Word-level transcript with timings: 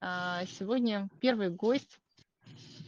А, 0.00 0.44
сегодня 0.46 1.08
первый 1.20 1.50
гость 1.50 1.98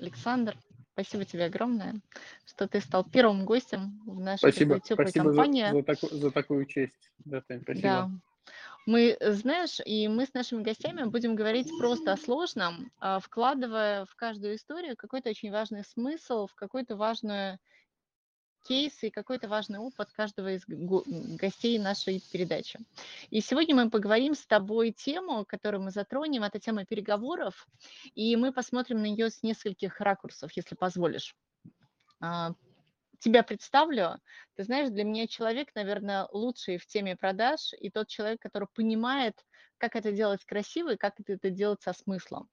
Александр. 0.01 0.57
Спасибо 0.93 1.25
тебе 1.25 1.47
огромное, 1.47 2.01
что 2.47 2.69
ты 2.69 2.81
стал 2.81 3.05
первым 3.05 3.45
гостем 3.45 4.01
в 4.07 4.21
нашей 4.21 4.39
Спасибо, 4.39 4.79
теплой 4.81 5.09
спасибо 5.09 5.33
за, 5.33 5.37
компании. 5.37 5.73
за, 5.73 5.83
таку- 5.83 6.15
за 6.15 6.31
такую 6.31 6.67
честь. 6.67 7.11
Да, 7.25 7.41
Тань, 7.41 7.61
Да, 7.61 7.63
спасибо. 7.63 8.11
мы, 8.87 9.17
э, 9.19 9.33
знаешь, 9.33 9.81
и 9.85 10.09
мы 10.09 10.27
с 10.27 10.35
нашими 10.35 10.63
гостями 10.63 11.05
будем 11.05 11.35
говорить 11.35 11.69
просто 11.79 12.13
о 12.13 12.17
сложном, 12.17 12.91
а, 12.99 13.19
вкладывая 13.19 14.05
в 14.05 14.15
каждую 14.15 14.57
историю 14.57 14.97
какой-то 14.97 15.31
очень 15.31 15.51
важный 15.51 15.85
смысл, 15.85 16.47
в 16.47 16.55
какую-то 16.55 16.97
важную 16.97 17.59
кейс 18.65 19.03
и 19.03 19.11
какой-то 19.11 19.49
важный 19.49 19.79
опыт 19.79 20.11
каждого 20.13 20.53
из 20.53 20.65
го- 20.67 21.05
гостей 21.07 21.79
нашей 21.79 22.23
передачи. 22.33 22.79
И 23.31 23.41
сегодня 23.41 23.75
мы 23.75 23.91
поговорим 23.91 24.35
с 24.35 24.47
тобой 24.47 24.93
тему, 24.93 25.45
которую 25.45 25.83
мы 25.83 25.91
затронем, 25.91 26.45
это 26.45 26.59
тема 26.59 26.85
переговоров, 26.85 27.67
и 28.15 28.37
мы 28.37 28.53
посмотрим 28.53 28.99
на 28.99 29.07
нее 29.07 29.31
с 29.31 29.43
нескольких 29.43 30.01
ракурсов, 30.01 30.51
если 30.55 30.75
позволишь. 30.75 31.35
А, 32.21 32.55
Тебя 33.21 33.43
представлю. 33.43 34.19
Ты 34.57 34.65
знаешь, 34.65 34.89
для 34.89 35.05
меня 35.05 35.27
человек, 35.27 35.75
наверное, 35.75 36.27
лучший 36.33 36.79
в 36.79 36.87
теме 36.87 37.17
продаж 37.17 37.75
и 37.79 37.91
тот 37.91 38.09
человек, 38.09 38.41
который 38.41 38.69
понимает, 38.75 39.45
как 39.77 39.95
это 39.95 40.11
делать 40.11 40.45
красиво 40.47 40.95
и 40.95 40.97
как 40.97 41.21
это 41.21 41.35
это 41.35 41.51
делать 41.51 41.83
со 41.83 41.93
смыслом. 41.93 42.49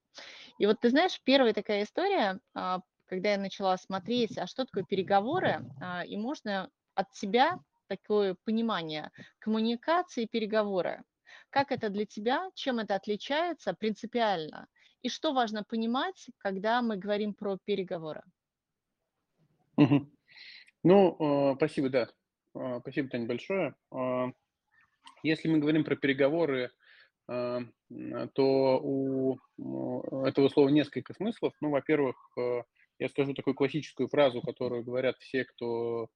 И 0.60 0.66
вот 0.66 0.82
ты 0.82 0.90
знаешь, 0.90 1.22
первая 1.24 1.54
такая 1.54 1.84
история, 1.84 2.40
а, 2.54 2.82
когда 3.08 3.32
я 3.32 3.38
начала 3.38 3.78
смотреть, 3.78 4.38
а 4.38 4.48
что 4.48 4.66
такое 4.66 4.84
переговоры, 4.84 5.66
а, 5.82 6.04
и 6.06 6.18
можно 6.18 6.70
от 6.94 7.14
себя 7.16 7.60
такое 7.88 8.36
понимание 8.44 9.12
коммуникации 9.40 10.24
и 10.24 10.28
переговоры. 10.28 11.04
Как 11.50 11.72
это 11.72 11.90
для 11.90 12.06
тебя, 12.06 12.50
чем 12.54 12.80
это 12.80 12.96
отличается 12.96 13.74
принципиально, 13.74 14.68
и 15.02 15.10
что 15.10 15.34
важно 15.34 15.64
понимать, 15.64 16.30
когда 16.38 16.82
мы 16.82 16.98
говорим 16.98 17.34
про 17.34 17.58
переговоры. 17.64 18.22
Ну, 20.84 21.52
э, 21.52 21.56
спасибо, 21.56 21.90
да. 21.90 22.10
Э, 22.56 22.80
Спасибо, 22.82 23.10
Тань, 23.10 23.26
большое. 23.26 23.76
Если 25.24 25.48
мы 25.48 25.60
говорим 25.60 25.84
про 25.84 25.96
переговоры, 25.96 26.72
то 27.28 28.80
у 28.82 29.38
этого 30.26 30.48
слова 30.50 30.70
несколько 30.70 31.14
смыслов. 31.14 31.54
Ну, 31.60 31.72
во-первых, 31.72 32.16
я 33.00 33.10
скажу 33.10 33.34
такую 33.34 33.54
классическую 33.54 34.08
фразу, 34.08 34.42
которую 34.42 34.84
говорят 34.84 35.18
все, 35.20 35.46
кто 35.46 36.10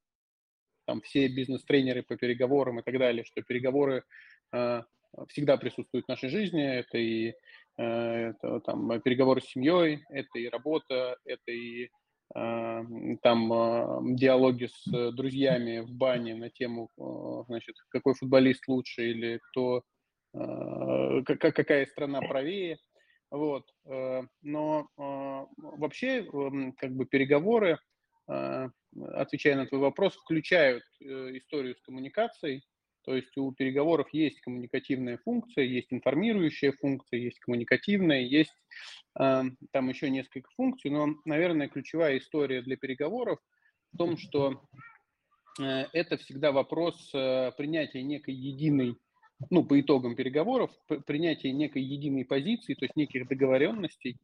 там 0.86 1.02
все 1.02 1.28
бизнес-тренеры 1.28 2.04
по 2.04 2.16
переговорам 2.18 2.80
и 2.80 2.84
так 2.84 2.98
далее, 2.98 3.23
что 3.23 3.42
переговоры 3.42 4.04
э, 4.52 4.82
всегда 5.30 5.58
присутствуют 5.58 6.06
в 6.06 6.10
нашей 6.10 6.30
жизни. 6.30 6.64
Это 6.64 6.98
и 6.98 7.34
э, 7.78 7.84
это, 7.84 8.60
там, 8.62 9.00
переговоры 9.02 9.42
с 9.42 9.46
семьей, 9.46 10.04
это 10.10 10.40
и 10.40 10.50
работа, 10.50 11.18
это 11.26 11.52
и 11.52 11.86
э, 11.86 12.82
там 13.22 13.54
э, 13.54 14.16
диалоги 14.16 14.70
с 14.73 15.12
друзьями 15.12 15.80
в 15.80 15.92
бане 15.92 16.36
на 16.36 16.50
тему, 16.50 16.90
э, 16.98 17.44
значит, 17.48 17.76
какой 17.90 18.16
футболист 18.16 18.68
лучше 18.68 19.12
или 19.12 19.40
кто, 19.50 19.84
э, 20.34 21.23
кака- 21.26 21.52
какая 21.52 21.86
страна 21.86 22.22
правее. 22.22 22.78
Вот. 23.32 23.66
э, 23.86 24.24
Но 24.42 24.90
э, 24.98 25.46
вообще, 25.58 26.26
эм, 26.26 26.74
как 26.74 26.92
бы 26.92 27.06
переговоры, 27.06 27.80
э, 28.28 28.70
отвечая 29.14 29.56
на 29.56 29.66
твой 29.66 29.80
вопрос, 29.80 30.16
включают 30.16 30.84
историю 31.00 31.76
с 31.76 31.82
коммуникацией. 31.82 32.62
То 33.04 33.16
есть 33.16 33.36
у 33.38 33.52
переговоров 33.54 34.10
есть 34.12 34.42
коммуникативная 34.42 35.18
функция, 35.18 35.64
есть 35.64 35.88
информирующая 35.92 36.73
функция, 36.73 37.20
есть 37.20 37.40
коммуникативная, 37.40 38.20
есть 38.22 38.54
там 39.16 39.56
еще 39.73 40.12
несколько 40.12 40.52
функций, 40.52 40.92
но, 40.92 41.16
наверное, 41.26 41.68
ключевая 41.68 42.20
история 42.20 42.62
для 42.62 42.78
переговоров 42.78 43.40
в 43.92 43.98
том, 43.98 44.18
что 44.18 44.62
это 45.58 46.17
всегда 46.17 46.52
вопрос 46.52 47.10
принятия 47.58 48.04
некой 48.04 48.36
единой, 48.36 48.98
ну, 49.50 49.64
по 49.64 49.80
итогам 49.80 50.16
переговоров, 50.16 50.72
п- 50.88 51.00
принятия 51.02 51.52
некой 51.52 51.82
единой 51.82 52.26
позиции, 52.26 52.74
то 52.74 52.86
есть 52.86 52.96
неких 52.96 53.28
договоренностей, 53.28 54.18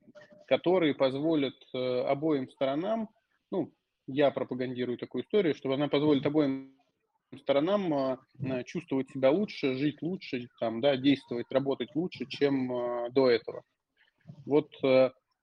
которые 0.47 0.93
позволят 0.93 1.55
э, 1.73 2.01
обоим 2.01 2.49
сторонам, 2.49 3.09
ну, 3.51 3.71
я 4.07 4.31
пропагандирую 4.31 4.97
такую 4.97 5.23
историю, 5.23 5.55
чтобы 5.55 5.75
она 5.75 5.87
позволит 5.87 6.25
обоим 6.25 6.73
сторонам 7.41 7.93
э, 7.93 8.63
чувствовать 8.65 9.09
себя 9.09 9.31
лучше, 9.31 9.75
жить 9.75 10.01
лучше, 10.01 10.47
там, 10.59 10.79
да, 10.81 10.95
действовать, 10.95 11.51
работать 11.51 11.93
лучше, 11.95 12.25
чем 12.27 12.71
э, 12.71 13.09
до 13.11 13.29
этого. 13.29 13.63
Вот, 14.45 14.71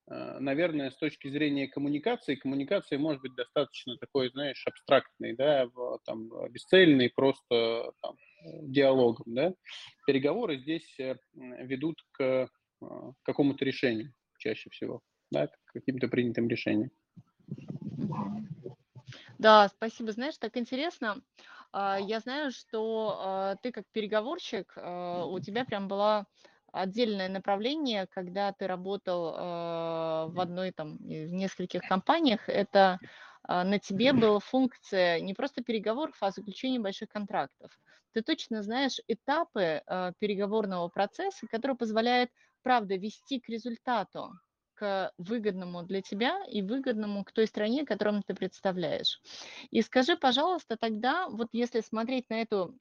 наверное, 0.07 0.91
с 0.91 0.97
точки 0.97 1.29
зрения 1.29 1.67
коммуникации, 1.67 2.35
коммуникация 2.35 2.99
может 2.99 3.21
быть 3.21 3.33
достаточно 3.35 3.97
такой, 3.97 4.29
знаешь, 4.29 4.63
абстрактной, 4.67 5.35
да, 5.35 5.67
там, 6.05 6.31
э, 6.33 6.49
бесцельной, 6.49 7.09
просто 7.09 7.91
там, 8.01 8.15
э, 8.15 8.49
диалогом, 8.63 9.25
да. 9.33 9.53
Переговоры 10.05 10.59
здесь 10.59 10.99
э, 10.99 11.15
ведут 11.33 11.97
к 12.11 12.21
э, 12.21 12.47
какому-то 13.23 13.65
решению 13.65 14.13
чаще 14.37 14.69
всего, 14.69 15.01
да, 15.31 15.47
к 15.47 15.57
каким-то 15.73 16.07
принятым 16.07 16.47
решениям. 16.47 16.91
Да, 19.39 19.67
спасибо. 19.69 20.11
Знаешь, 20.11 20.37
так 20.37 20.55
интересно. 20.57 21.21
А, 21.71 21.99
Я 21.99 22.19
знаю, 22.19 22.51
что 22.51 23.19
а, 23.19 23.55
ты 23.57 23.71
как 23.71 23.85
переговорщик, 23.91 24.73
а, 24.77 25.25
у 25.25 25.39
тебя 25.39 25.65
прям 25.65 25.87
было 25.87 26.25
отдельное 26.81 27.29
направление, 27.29 28.07
когда 28.07 28.51
ты 28.51 28.67
работал 28.67 29.33
а, 29.37 30.27
в 30.27 30.39
одной 30.39 30.71
там, 30.71 30.97
в 30.97 31.33
нескольких 31.33 31.83
компаниях. 31.83 32.49
Это 32.49 32.99
а, 33.43 33.63
на 33.63 33.79
тебе 33.79 34.13
была 34.13 34.39
функция 34.39 35.19
не 35.19 35.33
просто 35.33 35.63
переговоров, 35.63 36.15
а 36.19 36.31
заключения 36.31 36.79
больших 36.79 37.09
контрактов. 37.09 37.71
Ты 38.13 38.21
точно 38.21 38.63
знаешь 38.63 38.99
этапы 39.07 39.81
а, 39.85 40.11
переговорного 40.19 40.89
процесса, 40.89 41.47
которые 41.47 41.77
позволяют, 41.77 42.29
правда, 42.61 42.95
вести 42.95 43.39
к 43.39 43.49
результату 43.49 44.31
к 44.73 45.13
выгодному 45.17 45.83
для 45.83 46.01
тебя 46.01 46.43
и 46.49 46.61
выгодному 46.61 47.23
к 47.23 47.31
той 47.31 47.47
стране, 47.47 47.85
которую 47.85 48.21
ты 48.27 48.35
представляешь. 48.35 49.21
И 49.71 49.81
скажи, 49.81 50.17
пожалуйста, 50.17 50.75
тогда, 50.77 51.29
вот 51.29 51.47
если 51.53 51.79
смотреть 51.79 52.29
на 52.29 52.41
эту, 52.41 52.77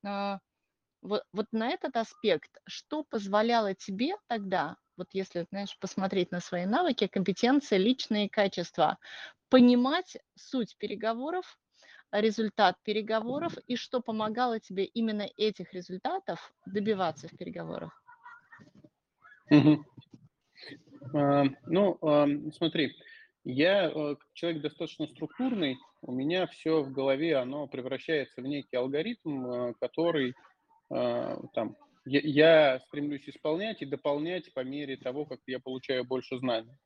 вот, 1.05 1.23
вот 1.33 1.47
на 1.53 1.69
этот 1.69 1.97
аспект, 1.97 2.51
что 2.67 3.05
позволяло 3.05 3.75
тебе 3.75 4.15
тогда, 4.27 4.77
вот 4.97 5.09
если, 5.13 5.47
знаешь, 5.51 5.79
посмотреть 5.79 6.33
на 6.33 6.41
свои 6.41 6.65
навыки, 6.65 7.07
компетенции, 7.07 7.77
личные 7.77 8.29
качества, 8.29 8.99
понимать 9.51 10.17
суть 10.35 10.77
переговоров, 10.79 11.59
результат 12.11 12.77
переговоров 12.85 13.57
и 13.67 13.77
что 13.77 14.01
помогало 14.01 14.61
тебе 14.61 14.85
именно 14.85 15.29
этих 15.37 15.75
результатов 15.75 16.53
добиваться 16.67 17.29
в 17.29 17.37
переговорах? 17.37 18.03
А, 21.13 21.45
Ну, 21.67 21.99
ам, 22.01 22.51
смотри, 22.53 22.97
я 23.45 23.91
э, 23.91 24.17
человек 24.33 24.63
достаточно 24.63 25.07
структурный, 25.07 25.77
у 26.01 26.13
меня 26.13 26.47
все 26.47 26.83
в 26.83 26.93
голове, 26.93 27.37
оно 27.37 27.67
превращается 27.67 28.41
в 28.41 28.47
некий 28.47 28.77
алгоритм, 28.77 29.47
э, 29.47 29.75
который 29.81 30.31
а, 30.31 30.54
там 30.89 31.77
я, 32.07 32.81
стремлюсь 32.87 33.29
исполнять 33.29 33.81
и 33.81 33.87
дополнять 33.87 34.53
по 34.53 34.61
мере 34.61 34.97
того, 34.97 35.25
как 35.25 35.41
я 35.47 35.59
получаю 35.59 36.05
больше 36.05 36.39
знаний. 36.39 36.77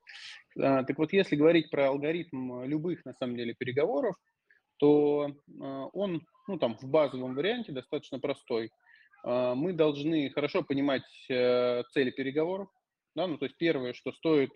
А, 0.61 0.85
Так 0.85 0.99
вот, 0.99 1.13
если 1.13 1.37
говорить 1.37 1.71
про 1.71 1.89
алгоритм 1.89 2.63
любых, 2.65 3.05
на 3.05 3.15
самом 3.15 3.37
деле, 3.37 3.55
переговоров, 3.55 4.17
то 4.79 5.33
а, 5.61 5.87
он, 5.93 6.23
ну, 6.47 6.59
там, 6.59 6.77
в 6.79 6.85
базовом 6.85 7.35
варианте 7.35 7.73
достаточно 7.73 8.21
простой. 8.21 8.71
А, 9.25 9.55
Мы 9.55 9.73
должны 9.73 10.31
хорошо 10.31 10.63
понимать 10.63 11.03
э, 11.29 11.83
цели 11.93 12.11
переговоров, 12.11 12.69
да, 13.17 13.27
ну, 13.27 13.39
то 13.39 13.47
есть 13.47 13.57
первое, 13.57 13.95
что 13.95 14.13
стоит 14.13 14.53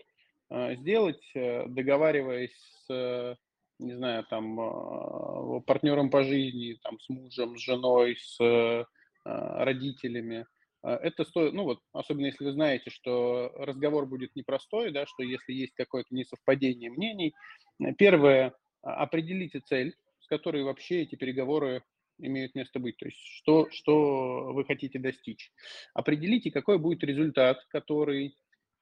а, 0.48 0.74
сделать, 0.76 1.28
э, 1.34 1.66
договариваясь 1.66 2.54
с, 2.54 2.92
э, 2.92 3.34
не 3.80 3.94
знаю, 3.96 4.24
там, 4.30 4.60
а, 4.60 5.60
партнером 5.60 6.10
по 6.10 6.22
жизни, 6.22 6.78
там, 6.84 7.00
с 7.00 7.08
мужем, 7.08 7.56
с 7.56 7.60
женой, 7.60 8.16
с 8.16 8.38
а, 8.40 8.84
родителями, 9.24 10.46
а, 10.82 10.96
это 10.96 11.24
стоит, 11.24 11.52
ну 11.52 11.64
вот, 11.64 11.80
особенно 11.92 12.26
если 12.26 12.44
вы 12.44 12.52
знаете, 12.52 12.90
что 12.90 13.52
разговор 13.56 14.06
будет 14.06 14.34
непростой, 14.34 14.90
да, 14.90 15.06
что 15.06 15.22
если 15.22 15.52
есть 15.52 15.74
какое-то 15.74 16.14
несовпадение 16.14 16.90
мнений, 16.90 17.34
э, 17.80 17.92
первое, 17.94 18.54
а, 18.82 19.02
определите 19.02 19.60
цель, 19.60 19.94
с 20.20 20.26
которой 20.26 20.64
вообще 20.64 21.02
эти 21.02 21.14
переговоры 21.14 21.82
имеют 22.18 22.54
место 22.54 22.78
быть, 22.78 22.96
то 22.98 23.06
есть 23.06 23.18
что, 23.18 23.68
что 23.70 24.52
вы 24.52 24.64
хотите 24.64 24.98
достичь. 24.98 25.50
Определите, 25.94 26.50
какой 26.50 26.78
будет 26.78 27.02
результат, 27.04 27.64
который 27.68 28.36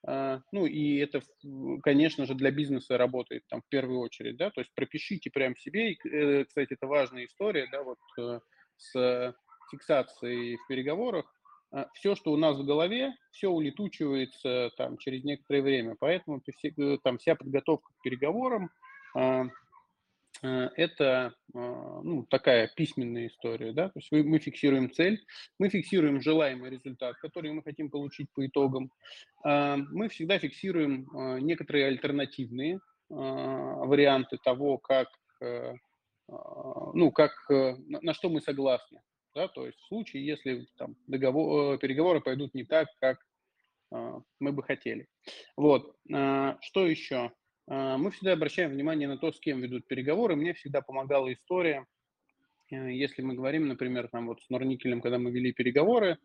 а, 0.07 0.41
ну 0.51 0.65
и 0.65 0.97
это, 0.97 1.21
конечно 1.83 2.25
же, 2.25 2.35
для 2.35 2.51
бизнеса 2.51 2.97
работает 2.97 3.45
там 3.49 3.61
в 3.61 3.69
первую 3.69 4.01
очередь, 4.01 4.39
да, 4.39 4.51
то 4.51 4.63
есть 4.63 4.73
пропишите 4.75 5.31
прям 5.31 5.55
себе, 5.57 5.93
и, 5.93 6.09
э, 6.09 6.45
кстати, 6.47 6.73
это 6.73 6.87
важная 6.87 7.27
история, 7.27 7.69
да, 7.71 7.83
вот 7.83 7.99
э, 8.19 8.41
с 8.79 9.35
фиксацией 9.71 10.57
в 10.57 10.67
переговорах, 10.69 11.25
все, 11.95 12.17
что 12.17 12.33
у 12.33 12.37
нас 12.37 12.57
в 12.57 12.65
голове, 12.65 13.15
все 13.31 13.49
улетучивается 13.49 14.71
там 14.77 14.99
через 14.99 15.23
некоторое 15.23 15.63
время. 15.63 15.97
Поэтому 15.99 16.43
там 17.05 17.19
вся 17.19 17.37
подготовка 17.37 17.93
к 17.93 18.03
переговорам 18.03 18.71
Э, 20.43 20.69
это 20.77 21.35
а, 21.55 22.01
ну, 22.03 22.25
такая 22.31 22.71
письменная 22.75 23.27
история, 23.27 23.73
да, 23.73 23.89
то 23.89 23.99
есть 23.99 24.11
мы 24.11 24.39
фиксируем 24.39 24.91
цель, 24.91 25.23
мы 25.59 25.69
фиксируем 25.69 26.23
желаемый 26.23 26.71
результат, 26.71 27.17
который 27.17 27.53
мы 27.53 27.63
хотим 27.63 27.91
получить 27.91 28.31
по 28.33 28.47
итогам, 28.47 28.91
а, 29.45 29.77
мы 29.77 30.09
всегда 30.09 30.39
фиксируем 30.39 31.09
а, 31.15 31.39
некоторые 31.39 31.87
альтернативные 31.87 32.81
варианты 33.13 34.39
того, 34.39 34.79
как, 34.79 35.09
э, 35.41 35.75
ну, 36.29 37.11
как, 37.11 37.33
э, 37.51 37.75
на 37.89 38.15
что 38.15 38.29
мы 38.29 38.41
согласны, 38.41 39.01
да, 39.35 39.49
то 39.49 39.67
есть 39.67 39.79
в 39.79 39.87
случае, 39.87 40.27
если 40.27 40.67
там 40.77 40.97
договор, 41.07 41.79
переговоры 41.79 42.21
пойдут 42.21 42.55
не 42.55 42.65
так, 42.65 42.89
как 43.01 43.19
мы 43.93 44.53
бы 44.53 44.63
хотели. 44.63 45.09
Вот, 45.57 45.97
что 46.07 46.87
еще? 46.87 47.33
А, 47.71 47.97
мы 47.97 48.11
всегда 48.11 48.33
обращаем 48.33 48.73
внимание 48.73 49.07
на 49.07 49.17
то, 49.17 49.33
с 49.33 49.39
кем 49.39 49.61
ведут 49.61 49.87
переговоры. 49.87 50.35
Мне 50.35 50.55
всегда 50.55 50.83
помогала 50.83 51.33
история, 51.33 51.87
э, 52.71 52.93
если 52.93 53.23
мы 53.23 53.35
говорим, 53.35 53.69
например, 53.69 54.09
там 54.09 54.27
вот 54.27 54.43
с 54.43 54.51
Норникелем, 54.51 55.01
когда 55.01 55.19
мы 55.19 55.31
вели 55.31 55.53
переговоры, 55.53 56.19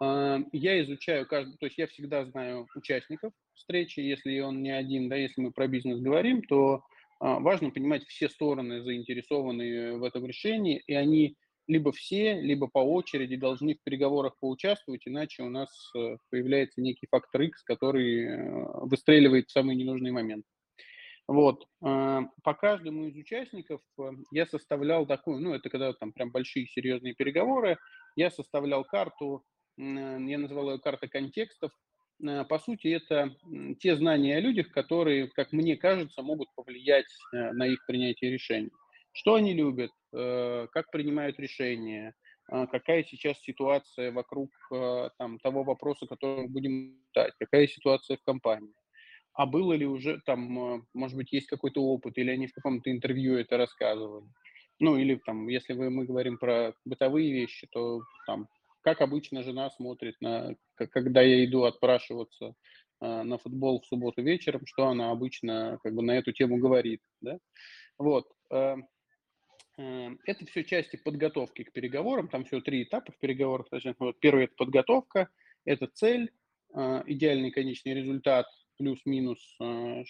а, 0.00 0.38
я 0.52 0.82
изучаю 0.82 1.26
каждый, 1.26 1.58
то 1.58 1.66
есть 1.66 1.76
я 1.76 1.86
всегда 1.86 2.24
знаю 2.24 2.66
участников 2.74 3.32
встречи, 3.54 4.00
если 4.00 4.40
он 4.40 4.62
не 4.62 4.70
один, 4.70 5.10
да, 5.10 5.16
если 5.16 5.42
мы 5.42 5.52
про 5.52 5.66
бизнес 5.68 6.00
говорим, 6.00 6.42
то 6.42 6.82
а, 7.20 7.40
важно 7.40 7.70
понимать 7.70 8.04
все 8.06 8.30
стороны 8.30 8.82
заинтересованные 8.82 9.98
в 9.98 10.02
этом 10.02 10.24
решении, 10.24 10.82
и 10.86 10.94
они 10.94 11.36
либо 11.66 11.92
все, 11.92 12.40
либо 12.40 12.68
по 12.68 12.78
очереди 12.78 13.36
должны 13.36 13.74
в 13.74 13.82
переговорах 13.82 14.38
поучаствовать, 14.38 15.02
иначе 15.06 15.42
у 15.42 15.50
нас 15.50 15.90
э, 15.96 16.16
появляется 16.30 16.80
некий 16.80 17.06
фактор 17.10 17.42
X, 17.42 17.62
который 17.62 18.24
э, 18.24 18.64
выстреливает 18.82 19.48
в 19.48 19.52
самый 19.52 19.76
ненужный 19.76 20.12
момент. 20.12 20.44
Вот. 21.28 21.66
А, 21.82 22.22
по 22.42 22.54
каждому 22.54 23.06
из 23.06 23.16
участников 23.16 23.80
э, 23.98 24.10
я 24.30 24.46
составлял 24.46 25.06
такую, 25.06 25.40
ну, 25.40 25.54
это 25.54 25.68
когда 25.68 25.92
там 25.92 26.12
прям 26.12 26.30
большие 26.30 26.66
серьезные 26.66 27.14
переговоры, 27.14 27.78
я 28.14 28.30
составлял 28.30 28.84
карту, 28.84 29.44
э, 29.76 29.82
я 29.82 30.38
называл 30.38 30.72
ее 30.72 30.78
карта 30.78 31.08
контекстов. 31.08 31.72
Э, 32.24 32.44
по 32.44 32.60
сути, 32.60 32.88
это 32.88 33.34
те 33.80 33.96
знания 33.96 34.36
о 34.36 34.40
людях, 34.40 34.70
которые, 34.70 35.26
как 35.28 35.52
мне 35.52 35.76
кажется, 35.76 36.22
могут 36.22 36.48
повлиять 36.54 37.12
на 37.32 37.66
их 37.66 37.84
принятие 37.86 38.30
решений. 38.30 38.70
Что 39.12 39.34
они 39.34 39.52
любят, 39.52 39.90
как 40.72 40.90
принимают 40.90 41.38
решения, 41.38 42.14
какая 42.48 43.04
сейчас 43.04 43.38
ситуация 43.40 44.12
вокруг 44.12 44.50
там, 45.18 45.38
того 45.40 45.62
вопроса, 45.62 46.06
который 46.06 46.42
мы 46.42 46.48
будем 46.48 46.96
дать, 47.14 47.34
какая 47.38 47.66
ситуация 47.66 48.16
в 48.16 48.22
компании 48.22 48.72
а 49.36 49.44
было 49.44 49.74
ли 49.74 49.86
уже 49.86 50.20
там, 50.24 50.76
э, 50.76 50.82
может 50.94 51.16
быть, 51.16 51.32
есть 51.32 51.46
какой-то 51.46 51.82
опыт, 51.82 52.16
или 52.16 52.30
они 52.30 52.46
в 52.46 52.54
каком-то 52.54 52.90
интервью 52.90 53.36
это 53.36 53.58
рассказывали. 53.58 54.26
Ну, 54.78 54.96
или 54.96 55.16
там, 55.26 55.48
если 55.48 55.74
вы, 55.74 55.90
мы 55.90 56.06
говорим 56.06 56.38
про 56.38 56.74
бытовые 56.84 57.32
вещи, 57.32 57.66
то 57.70 58.00
там, 58.26 58.48
как 58.80 59.00
обычно 59.02 59.42
жена 59.42 59.70
смотрит 59.70 60.16
на, 60.20 60.54
когда 60.74 61.20
я 61.20 61.44
иду 61.44 61.64
отпрашиваться 61.64 62.54
э, 63.02 63.22
на 63.22 63.36
футбол 63.36 63.82
в 63.82 63.86
субботу 63.86 64.22
вечером, 64.22 64.62
что 64.64 64.88
она 64.88 65.10
обычно 65.10 65.78
как 65.82 65.94
бы 65.94 66.02
на 66.02 66.12
эту 66.12 66.32
тему 66.32 66.56
говорит, 66.56 67.00
да. 67.20 67.38
Вот. 67.98 68.26
Э, 69.78 69.82
э, 69.82 70.16
это 70.26 70.46
все 70.46 70.64
части 70.64 70.96
подготовки 70.96 71.64
к 71.64 71.72
переговорам, 71.72 72.28
там 72.28 72.44
всего 72.44 72.60
три 72.60 72.82
этапа 72.82 73.12
в 73.12 73.18
переговорах. 73.18 73.66
Вот 73.98 74.18
первый– 74.20 74.44
это 74.46 74.54
подготовка, 74.56 75.28
это 75.64 75.86
цель, 75.86 76.32
э, 76.74 77.02
идеальный 77.06 77.50
конечный 77.50 77.94
результат– 77.94 78.46
плюс-минус 78.76 79.38
э, 79.60 80.04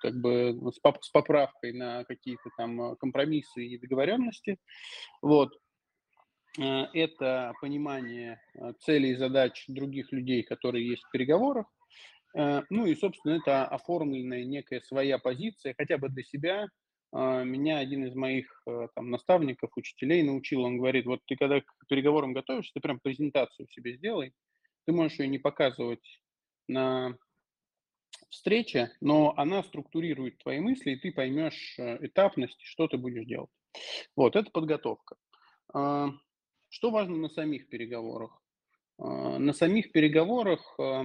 как 0.00 0.20
бы 0.20 0.58
с 0.72 1.10
поправкой 1.10 1.72
на 1.72 2.04
какие-то 2.04 2.50
там 2.56 2.80
э, 2.80 2.96
компромиссы 2.96 3.64
и 3.64 3.78
договоренности. 3.78 4.58
Вот. 5.22 5.56
Э, 6.58 6.86
это 6.94 7.52
понимание 7.60 8.40
целей 8.80 9.12
и 9.12 9.16
задач 9.16 9.64
других 9.68 10.12
людей, 10.12 10.42
которые 10.42 10.88
есть 10.88 11.04
в 11.04 11.10
переговорах. 11.10 11.66
Ну 12.34 12.84
и, 12.84 12.94
собственно, 12.94 13.32
это 13.32 13.64
оформленная 13.64 14.44
некая 14.44 14.82
своя 14.82 15.18
позиция, 15.18 15.74
хотя 15.76 15.96
бы 15.96 16.10
для 16.10 16.22
себя. 16.22 16.68
Меня 17.12 17.78
один 17.78 18.04
из 18.04 18.14
моих 18.14 18.62
там, 18.94 19.10
наставников, 19.10 19.70
учителей 19.76 20.22
научил, 20.22 20.62
он 20.62 20.76
говорит, 20.76 21.06
вот 21.06 21.20
ты 21.26 21.36
когда 21.36 21.60
к 21.60 21.86
переговорам 21.88 22.34
готовишься, 22.34 22.72
ты 22.74 22.80
прям 22.80 23.00
презентацию 23.00 23.66
себе 23.68 23.96
сделай, 23.96 24.34
ты 24.84 24.92
можешь 24.92 25.18
ее 25.18 25.28
не 25.28 25.38
показывать 25.38 26.20
на 26.66 27.16
встреча, 28.28 28.92
но 29.00 29.34
она 29.36 29.62
структурирует 29.62 30.38
твои 30.38 30.60
мысли, 30.60 30.92
и 30.92 30.96
ты 30.96 31.12
поймешь 31.12 31.74
э, 31.78 31.98
этапность, 32.06 32.60
что 32.62 32.88
ты 32.88 32.96
будешь 32.96 33.26
делать. 33.26 33.50
Вот, 34.16 34.36
это 34.36 34.50
подготовка. 34.50 35.16
А, 35.72 36.10
что 36.68 36.90
важно 36.90 37.16
на 37.16 37.28
самих 37.28 37.68
переговорах? 37.68 38.40
А, 38.98 39.38
на 39.38 39.52
самих 39.52 39.92
переговорах 39.92 40.74
э, 40.78 41.02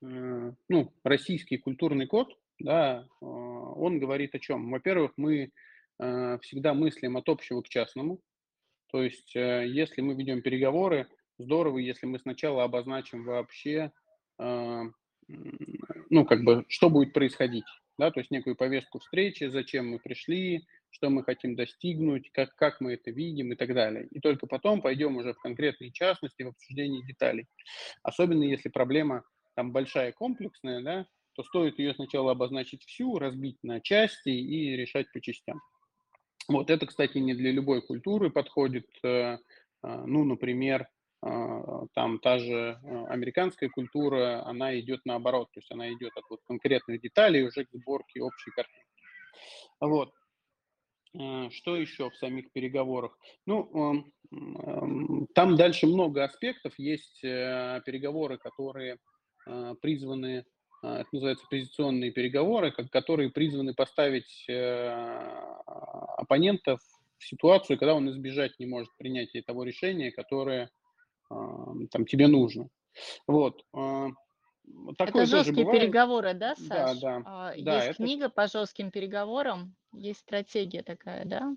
ну, 0.00 0.92
российский 1.04 1.58
культурный 1.58 2.06
код, 2.06 2.36
да, 2.58 3.06
а, 3.20 3.51
он 3.82 3.98
говорит 3.98 4.34
о 4.34 4.38
чем? 4.38 4.70
Во-первых, 4.70 5.12
мы 5.16 5.50
э, 5.98 6.38
всегда 6.42 6.74
мыслим 6.74 7.16
от 7.16 7.28
общего 7.28 7.62
к 7.62 7.68
частному. 7.68 8.20
То 8.90 9.02
есть, 9.02 9.34
если 9.34 10.02
мы 10.02 10.14
ведем 10.14 10.42
переговоры, 10.42 11.06
здорово, 11.38 11.78
если 11.78 12.04
мы 12.04 12.18
сначала 12.18 12.64
обозначим 12.64 13.24
вообще 13.24 13.90
ну, 16.10 16.26
как 16.26 16.42
бы, 16.44 16.64
что 16.68 16.90
будет 16.90 17.12
происходить, 17.12 17.64
да, 17.98 18.10
то 18.10 18.20
есть 18.20 18.30
некую 18.30 18.56
повестку 18.56 18.98
встречи, 18.98 19.44
зачем 19.44 19.88
мы 19.88 19.98
пришли, 19.98 20.66
что 20.90 21.10
мы 21.10 21.24
хотим 21.24 21.56
достигнуть, 21.56 22.30
как, 22.32 22.54
как 22.56 22.80
мы 22.80 22.94
это 22.94 23.10
видим 23.10 23.52
и 23.52 23.56
так 23.56 23.74
далее. 23.74 24.06
И 24.10 24.20
только 24.20 24.46
потом 24.46 24.82
пойдем 24.82 25.16
уже 25.16 25.34
в 25.34 25.38
конкретные 25.38 25.90
частности, 25.92 26.42
в 26.42 26.48
обсуждение 26.48 27.04
деталей. 27.06 27.46
Особенно 28.02 28.44
если 28.44 28.68
проблема 28.68 29.24
там 29.54 29.72
большая, 29.72 30.12
комплексная, 30.12 30.82
да, 30.82 31.06
то 31.34 31.42
стоит 31.44 31.78
ее 31.78 31.94
сначала 31.94 32.32
обозначить 32.32 32.84
всю, 32.84 33.18
разбить 33.18 33.58
на 33.62 33.80
части 33.80 34.28
и 34.28 34.76
решать 34.76 35.10
по 35.12 35.20
частям. 35.20 35.60
Вот 36.48 36.70
это, 36.70 36.86
кстати, 36.86 37.18
не 37.18 37.34
для 37.34 37.52
любой 37.52 37.82
культуры 37.82 38.30
подходит. 38.30 38.86
Э, 39.04 39.08
э, 39.08 39.38
ну, 39.82 40.24
например, 40.24 40.88
а, 41.24 41.86
там 41.94 42.18
та 42.18 42.38
же 42.38 42.80
американская 43.08 43.68
культура, 43.68 44.44
она 44.44 44.78
идет 44.80 45.02
наоборот, 45.04 45.48
то 45.52 45.60
есть 45.60 45.70
она 45.70 45.92
идет 45.92 46.10
от 46.16 46.24
вот 46.28 46.40
конкретных 46.48 47.00
деталей 47.00 47.44
уже 47.46 47.64
к 47.64 47.68
сборке 47.72 48.20
общей 48.20 48.50
картинки. 48.50 48.88
Вот. 49.80 50.12
Что 51.50 51.76
еще 51.76 52.10
в 52.10 52.16
самих 52.16 52.50
переговорах? 52.52 53.16
Ну, 53.46 54.04
там 55.34 55.56
дальше 55.56 55.86
много 55.86 56.24
аспектов. 56.24 56.72
Есть 56.78 57.22
э, 57.22 57.82
переговоры, 57.84 58.38
которые 58.38 58.96
призваны, 59.80 60.44
это 60.82 61.06
называется 61.12 61.46
позиционные 61.48 62.10
переговоры, 62.10 62.72
которые 62.72 63.30
призваны 63.30 63.72
поставить 63.72 64.44
э, 64.48 64.88
оппонента 66.16 66.76
в 66.76 67.24
ситуацию, 67.24 67.78
когда 67.78 67.94
он 67.94 68.10
избежать 68.10 68.58
не 68.58 68.66
может 68.66 68.90
принятия 68.96 69.42
того 69.42 69.64
решения, 69.64 70.10
которое 70.10 70.70
там 71.28 72.04
тебе 72.06 72.26
нужно. 72.26 72.68
Вот. 73.26 73.64
А, 73.72 74.08
такое 74.98 75.22
это 75.22 75.30
жесткие 75.30 75.64
бывает. 75.64 75.82
переговоры, 75.82 76.34
да, 76.34 76.54
Саш? 76.56 76.98
Да, 77.00 77.20
да. 77.20 77.22
А, 77.24 77.52
есть 77.52 77.64
да, 77.64 77.84
это... 77.84 77.94
книга 77.94 78.28
по 78.28 78.48
жестким 78.48 78.90
переговорам, 78.90 79.74
есть 79.94 80.20
стратегия 80.20 80.82
такая, 80.82 81.24
да? 81.24 81.56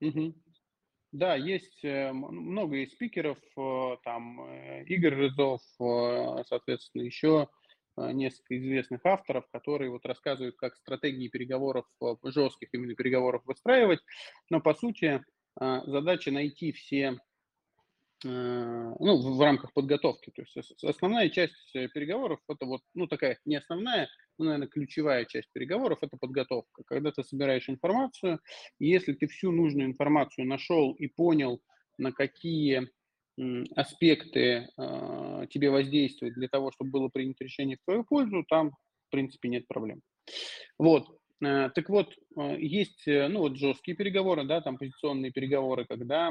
Угу. 0.00 0.34
Да, 1.12 1.34
есть 1.34 1.84
э, 1.84 2.12
много 2.12 2.76
из 2.76 2.92
спикеров, 2.92 3.38
э, 3.56 3.96
там 4.02 4.40
Игорь 4.84 5.14
Рызов, 5.14 5.60
соответственно, 6.48 7.02
еще 7.02 7.48
несколько 7.96 8.58
известных 8.58 9.00
авторов, 9.04 9.44
которые 9.52 9.90
вот 9.90 10.04
рассказывают, 10.06 10.56
как 10.56 10.76
стратегии 10.76 11.28
переговоров, 11.28 11.86
жестких 12.24 12.68
именно 12.72 12.94
переговоров 12.94 13.42
выстраивать. 13.44 14.00
Но 14.50 14.60
по 14.60 14.74
сути 14.74 15.22
задача 15.58 16.30
найти 16.30 16.72
все 16.72 17.18
Э, 18.24 18.94
ну, 18.98 19.36
в 19.36 19.40
рамках 19.40 19.72
подготовки. 19.72 20.30
То 20.30 20.42
есть 20.42 20.84
основная 20.84 21.28
часть 21.28 21.74
э, 21.74 21.88
переговоров 21.88 22.40
это 22.48 22.66
вот, 22.66 22.82
ну, 22.94 23.06
такая 23.06 23.38
не 23.44 23.56
основная, 23.56 24.08
но, 24.38 24.44
наверное, 24.46 24.68
ключевая 24.68 25.24
часть 25.24 25.50
переговоров 25.52 25.98
это 26.02 26.16
подготовка. 26.16 26.82
Когда 26.86 27.10
ты 27.10 27.24
собираешь 27.24 27.68
информацию, 27.68 28.40
и 28.78 28.88
если 28.88 29.12
ты 29.12 29.26
всю 29.26 29.50
нужную 29.50 29.88
информацию 29.88 30.46
нашел 30.46 30.92
и 30.92 31.08
понял, 31.08 31.60
на 31.98 32.12
какие 32.12 32.88
аспекты 33.76 34.68
э, 34.76 35.46
тебе 35.50 35.70
воздействуют 35.70 36.34
для 36.34 36.48
того, 36.48 36.70
чтобы 36.72 36.90
было 36.90 37.08
принято 37.08 37.44
решение 37.44 37.76
в 37.76 37.84
твою 37.84 38.04
пользу, 38.04 38.44
там, 38.48 38.70
в 38.70 39.10
принципе, 39.10 39.48
нет 39.48 39.66
проблем. 39.66 40.00
Вот. 40.78 41.18
Э, 41.44 41.70
так 41.74 41.88
вот, 41.88 42.14
э, 42.36 42.56
есть, 42.58 43.04
ну, 43.06 43.40
вот 43.40 43.56
жесткие 43.56 43.96
переговоры, 43.96 44.44
да, 44.44 44.60
там 44.60 44.78
позиционные 44.78 45.32
переговоры, 45.32 45.84
когда 45.86 46.30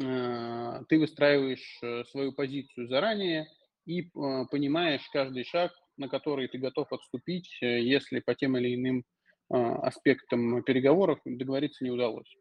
э, 0.00 0.82
ты 0.88 0.98
выстраиваешь 0.98 1.78
э, 1.82 2.04
свою 2.04 2.32
позицию 2.32 2.88
заранее 2.88 3.48
и 3.86 4.02
э, 4.02 4.08
понимаешь 4.50 5.02
каждый 5.12 5.44
шаг, 5.44 5.72
на 5.96 6.08
который 6.08 6.48
ты 6.48 6.58
готов 6.58 6.92
отступить, 6.92 7.58
э, 7.60 7.80
если 7.80 8.20
по 8.20 8.34
тем 8.34 8.56
или 8.56 8.74
иным 8.74 9.04
аспектам 9.50 10.62
переговоров 10.62 11.20
договориться 11.24 11.84
не 11.84 11.90
удалось. 11.90 12.36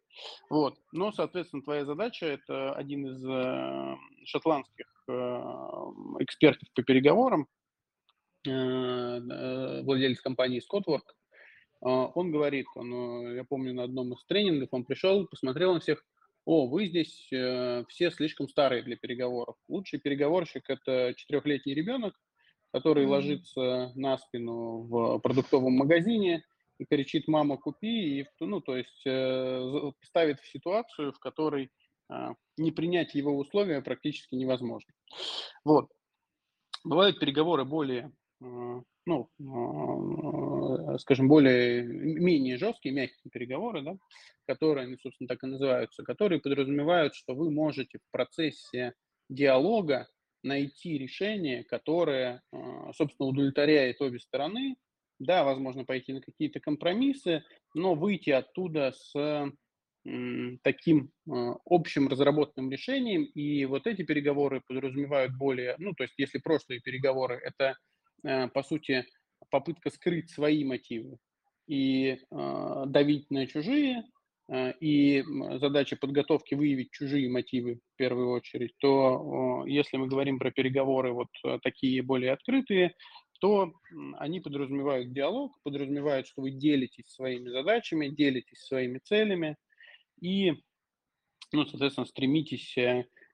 Вот. 0.50 0.76
Но, 0.92 1.12
соответственно, 1.12 1.64
твоя 1.64 1.86
задача– 1.86 2.26
это 2.28 2.74
один 2.74 3.08
из 3.08 3.24
э, 3.26 3.96
шотландских 4.26 4.86
э, 5.08 5.14
экспертов 6.20 6.68
по 6.74 6.84
переговорам, 6.84 7.48
э, 8.48 9.82
владелец 9.84 10.22
компании 10.22 10.62
Scottwork, 10.62 11.04
а, 11.80 12.08
он 12.08 12.32
говорит, 12.32 12.66
он, 12.76 13.36
я 13.36 13.44
помню, 13.44 13.74
на 13.74 13.84
одном 13.84 14.14
из 14.14 14.26
тренингов 14.26 14.70
он 14.72 14.84
пришел, 14.84 15.28
посмотрел 15.28 15.76
на 15.76 15.80
всех, 15.80 16.04
о, 16.46 16.68
вы 16.68 16.88
здесь 16.88 17.28
все 17.30 18.10
слишком 18.10 18.48
старые 18.48 18.82
для 18.82 18.96
переговоров. 18.96 19.58
Лучший 19.68 20.00
переговорщик– 20.00 20.64
это 20.70 21.14
четырехлетний 21.16 21.76
ребенок, 21.76 22.16
который 22.72 23.04
mm-hmm. 23.04 23.10
ложится 23.10 23.92
на 23.96 24.18
спину 24.18 24.88
в 24.88 25.20
продуктовом 25.20 25.74
магазине 25.74 26.44
кричит 26.86 27.28
«мама, 27.28 27.58
купи», 27.58 28.20
и, 28.20 28.26
ну, 28.40 28.62
то 28.62 28.76
есть 28.78 29.06
э, 29.06 29.92
ставит 30.04 30.40
в 30.40 30.48
ситуацию, 30.48 31.14
в 31.14 31.20
которой 31.20 31.72
э, 32.12 32.14
не 32.58 32.72
принять 32.72 33.16
его 33.16 33.38
условия 33.38 33.82
практически 33.82 34.36
невозможно. 34.36 34.94
Вот. 35.64 35.90
Бывают 36.84 37.20
переговоры 37.20 37.66
более 37.66 38.12
э, 38.42 38.82
ну, 39.08 39.30
а, 39.40 40.98
скажем, 41.00 41.30
более, 41.30 41.84
менее 41.84 42.58
жесткие, 42.58 42.94
мягкие 42.94 43.32
переговоры, 43.32 43.82
да, 43.82 43.98
которые, 44.46 44.86
они, 44.86 44.98
собственно, 44.98 45.30
так 45.30 45.44
и 45.44 45.48
называются, 45.48 46.04
которые 46.04 46.42
подразумевают, 46.42 47.16
что 47.16 47.34
вы 47.34 47.50
можете 47.50 48.00
в 48.00 48.12
процессе 48.12 48.94
диалога 49.30 50.08
найти 50.44 50.98
решение, 50.98 51.64
которое, 51.64 52.42
собственно, 52.94 53.30
удовлетворяет 53.30 54.02
обе 54.02 54.20
стороны, 54.20 54.76
да, 55.20 55.44
возможно, 55.44 55.86
пойти 55.86 56.14
на 56.14 56.22
какие-то 56.22 56.60
компромиссы, 56.60 57.44
но 57.74 57.96
выйти 57.96 58.30
оттуда 58.30 58.92
с 58.92 59.52
таким 60.64 61.12
а, 61.30 61.56
общим 61.66 62.08
разработанным 62.08 62.72
решением, 62.72 63.26
и 63.26 63.66
вот 63.66 63.88
эти 63.88 64.04
переговоры 64.04 64.62
подразумевают 64.66 65.36
более, 65.36 65.76
ну, 65.80 65.94
то 65.94 66.04
есть 66.04 66.14
если 66.18 66.38
прошлые 66.38 66.80
переговоры– 66.80 67.36
это 67.44 67.76
Э, 68.24 68.48
по 68.48 68.64
сути, 68.64 69.06
попытка 69.50 69.90
скрыть 69.90 70.30
свои 70.32 70.64
мотивы 70.64 71.18
и 71.68 72.18
э, 72.32 72.84
давить 72.88 73.30
на 73.30 73.46
чужие, 73.48 74.04
э, 74.50 74.74
и 74.80 75.24
задача 75.60 75.98
подготовки 75.98 76.56
выявить 76.56 76.92
чужие 76.92 77.30
мотивы 77.30 77.76
в 77.94 77.98
первую 77.98 78.32
очередь, 78.32 78.74
то 78.80 79.64
если 79.68 79.98
мы 79.98 80.08
говорим 80.08 80.40
про 80.40 80.52
переговоры 80.52 81.14
вот 81.14 81.30
такие 81.64 82.02
более 82.02 82.34
открытые, 82.34 82.94
то 83.39 83.74
они 84.17 84.39
подразумевают 84.39 85.13
диалог, 85.13 85.58
подразумевают, 85.63 86.27
что 86.27 86.41
вы 86.41 86.51
делитесь 86.51 87.10
своими 87.10 87.50
задачами, 87.50 88.08
делитесь 88.08 88.65
своими 88.65 89.00
целями 89.00 89.58
и, 90.22 90.53
ну, 91.51 91.65
соответственно, 91.65 92.08
стремитесь 92.08 92.75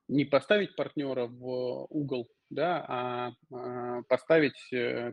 не 0.08 0.24
поставить 0.24 0.76
партнера 0.76 1.26
в 1.26 1.86
угол, 1.90 2.28
да, 2.50 2.84
а, 2.88 3.32
а 3.52 4.02
поставить 4.02 4.72
э, 4.72 5.12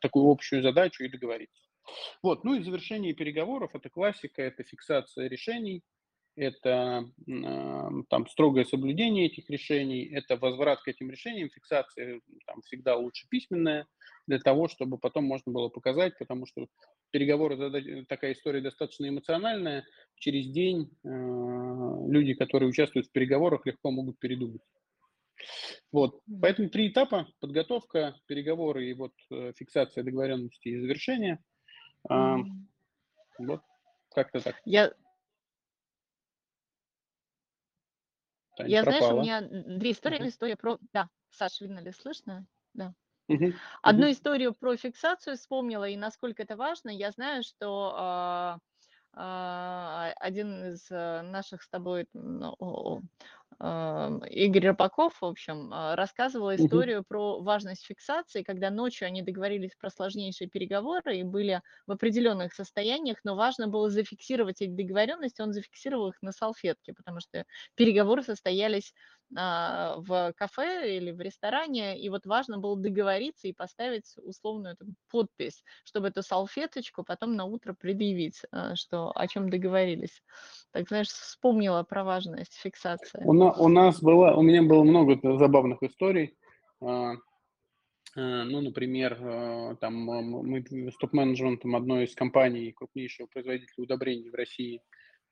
такую 0.00 0.30
общую 0.30 0.62
задачу 0.62 1.04
и 1.04 1.08
договориться. 1.08 1.68
Вот, 2.22 2.44
ну 2.44 2.54
и 2.54 2.62
завершение 2.62 3.14
переговоров– 3.14 3.70
это 3.74 3.90
классика, 3.90 4.42
это 4.42 4.62
фиксация 4.62 5.28
решений, 5.28 5.82
это 6.40 7.04
там 8.08 8.26
строгое 8.28 8.64
соблюдение 8.64 9.26
этих 9.26 9.50
решений, 9.50 10.06
это 10.06 10.36
возврат 10.36 10.80
к 10.80 10.88
этим 10.88 11.10
решениям, 11.10 11.50
фиксация 11.50 12.20
там 12.46 12.62
всегда 12.62 12.96
лучше 12.96 13.28
письменная, 13.28 13.86
для 14.26 14.38
того, 14.38 14.68
чтобы 14.68 14.96
потом 14.96 15.24
можно 15.24 15.52
было 15.52 15.68
показать, 15.68 16.16
потому 16.18 16.46
что 16.46 16.66
переговоры, 17.10 18.04
такая 18.06 18.32
история 18.32 18.62
достаточно 18.62 19.06
эмоциональная, 19.08 19.84
через 20.16 20.46
день 20.48 20.90
э, 21.04 21.08
люди, 21.08 22.34
которые 22.34 22.70
участвуют 22.70 23.08
в 23.08 23.12
переговорах, 23.12 23.66
легко 23.66 23.90
могут 23.90 24.18
передумать. 24.18 24.62
Вот, 25.92 26.20
поэтому 26.40 26.70
три 26.70 26.88
этапа: 26.88 27.26
подготовка, 27.40 28.14
переговоры 28.26 28.86
и 28.86 28.94
вот 28.94 29.12
э, 29.30 29.52
фиксация 29.56 30.04
договоренности 30.04 30.68
и 30.68 30.80
завершение. 30.80 31.38
А, 32.08 32.38
вот, 33.38 33.62
как-то 34.14 34.40
так. 34.40 34.56
Я 34.64 34.92
Таня 38.56 38.70
Я, 38.70 38.82
знаешь, 38.82 39.04
у 39.04 39.20
меня 39.20 39.40
две 39.40 39.92
истории. 39.92 40.16
Одна 40.16 40.28
история 40.28 40.56
про... 40.56 40.78
Да, 40.92 41.08
Саша, 41.30 41.64
видно 41.64 41.80
ли, 41.80 41.92
слышно? 41.92 42.46
Да. 42.74 42.94
Мгм, 43.28 43.54
Одну 43.82 44.10
историю 44.10 44.54
про 44.54 44.76
фиксацию 44.76 45.36
вспомнила, 45.36 45.88
и 45.88 45.96
насколько 45.96 46.42
это 46.42 46.56
важно. 46.56 46.90
Я 46.90 47.10
знаю, 47.12 47.42
что 47.42 47.94
а, 47.96 48.58
а, 49.12 50.12
один 50.18 50.72
из 50.72 50.90
э, 50.90 51.22
наших 51.22 51.62
с 51.62 51.68
тобой 51.68 52.06
Игорь 53.60 54.68
Рыбаков, 54.68 55.20
в 55.20 55.24
общем, 55.24 55.70
а, 55.72 55.94
рассказывал 55.94 56.54
историю 56.54 57.04
про 57.06 57.40
важность 57.42 57.84
фиксации, 57.84 58.42
когда 58.42 58.70
ночью 58.70 59.06
они 59.06 59.20
договорились 59.22 59.76
про 59.78 59.90
сложнейшие 59.90 60.48
переговоры 60.48 61.18
и 61.18 61.22
были 61.24 61.60
в 61.86 61.92
определенных 61.92 62.54
состояниях, 62.54 63.18
но 63.22 63.36
важно 63.36 63.68
было 63.68 63.90
зафиксировать 63.90 64.62
эти 64.62 64.70
договоренности, 64.70 65.42
он 65.42 65.52
зафиксировал 65.52 66.08
их 66.08 66.22
на 66.22 66.32
салфетке, 66.32 66.94
потому 66.94 67.20
что 67.20 67.44
переговоры 67.74 68.22
состоялись 68.22 68.94
в 69.32 70.32
кафе 70.36 70.96
или 70.96 71.12
в 71.12 71.20
ресторане, 71.20 71.98
и 72.00 72.08
вот 72.08 72.26
важно 72.26 72.58
было 72.58 72.76
договориться 72.76 73.46
и 73.46 73.52
поставить 73.52 74.16
условную 74.16 74.76
там, 74.76 74.96
подпись, 75.08 75.62
чтобы 75.84 76.08
эту 76.08 76.22
салфеточку 76.22 77.04
потом 77.04 77.36
на 77.36 77.44
утро 77.44 77.72
предъявить, 77.72 78.42
а, 78.50 78.74
что 78.74 79.12
о 79.14 79.28
чем 79.28 79.48
договорились. 79.48 80.22
Так, 80.72 80.88
знаешь, 80.88 81.08
вспомнила 81.08 81.84
про 81.84 82.02
важность 82.02 82.54
фиксации. 82.54 83.22
У, 83.24 83.32
на, 83.32 83.52
у 83.52 83.68
нас 83.68 84.02
было, 84.02 84.34
у 84.34 84.42
меня 84.42 84.62
было 84.62 84.82
много 84.82 85.18
забавных 85.38 85.82
историй. 85.84 86.36
А, 86.80 87.14
ну, 88.16 88.60
например, 88.60 89.76
там 89.80 89.94
мы 89.94 90.64
с 90.90 90.96
топ-менеджментом 90.96 91.76
одной 91.76 92.06
из 92.06 92.14
компаний, 92.16 92.72
крупнейшего 92.72 93.28
производителя 93.28 93.84
удобрений 93.84 94.30
в 94.30 94.34
России, 94.34 94.82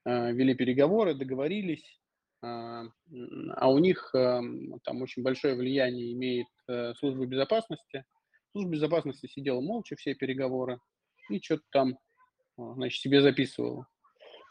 вели 0.04 0.54
переговоры, 0.54 1.14
договорились, 1.14 1.98
а, 2.40 2.84
а 3.56 3.70
у 3.70 3.78
них 3.78 4.10
эм, 4.14 4.78
там 4.84 5.02
очень 5.02 5.22
большое 5.22 5.56
влияние 5.56 6.12
имеет 6.12 6.46
э, 6.68 6.94
служба 6.94 7.26
безопасности. 7.26 8.04
Служба 8.52 8.72
безопасности 8.72 9.26
сидела 9.26 9.60
молча 9.60 9.96
все 9.96 10.14
переговоры 10.14 10.78
и 11.30 11.40
что-то 11.40 11.64
там, 11.70 11.98
а, 12.56 12.74
значит, 12.74 13.00
себе 13.00 13.22
записывала. 13.22 13.88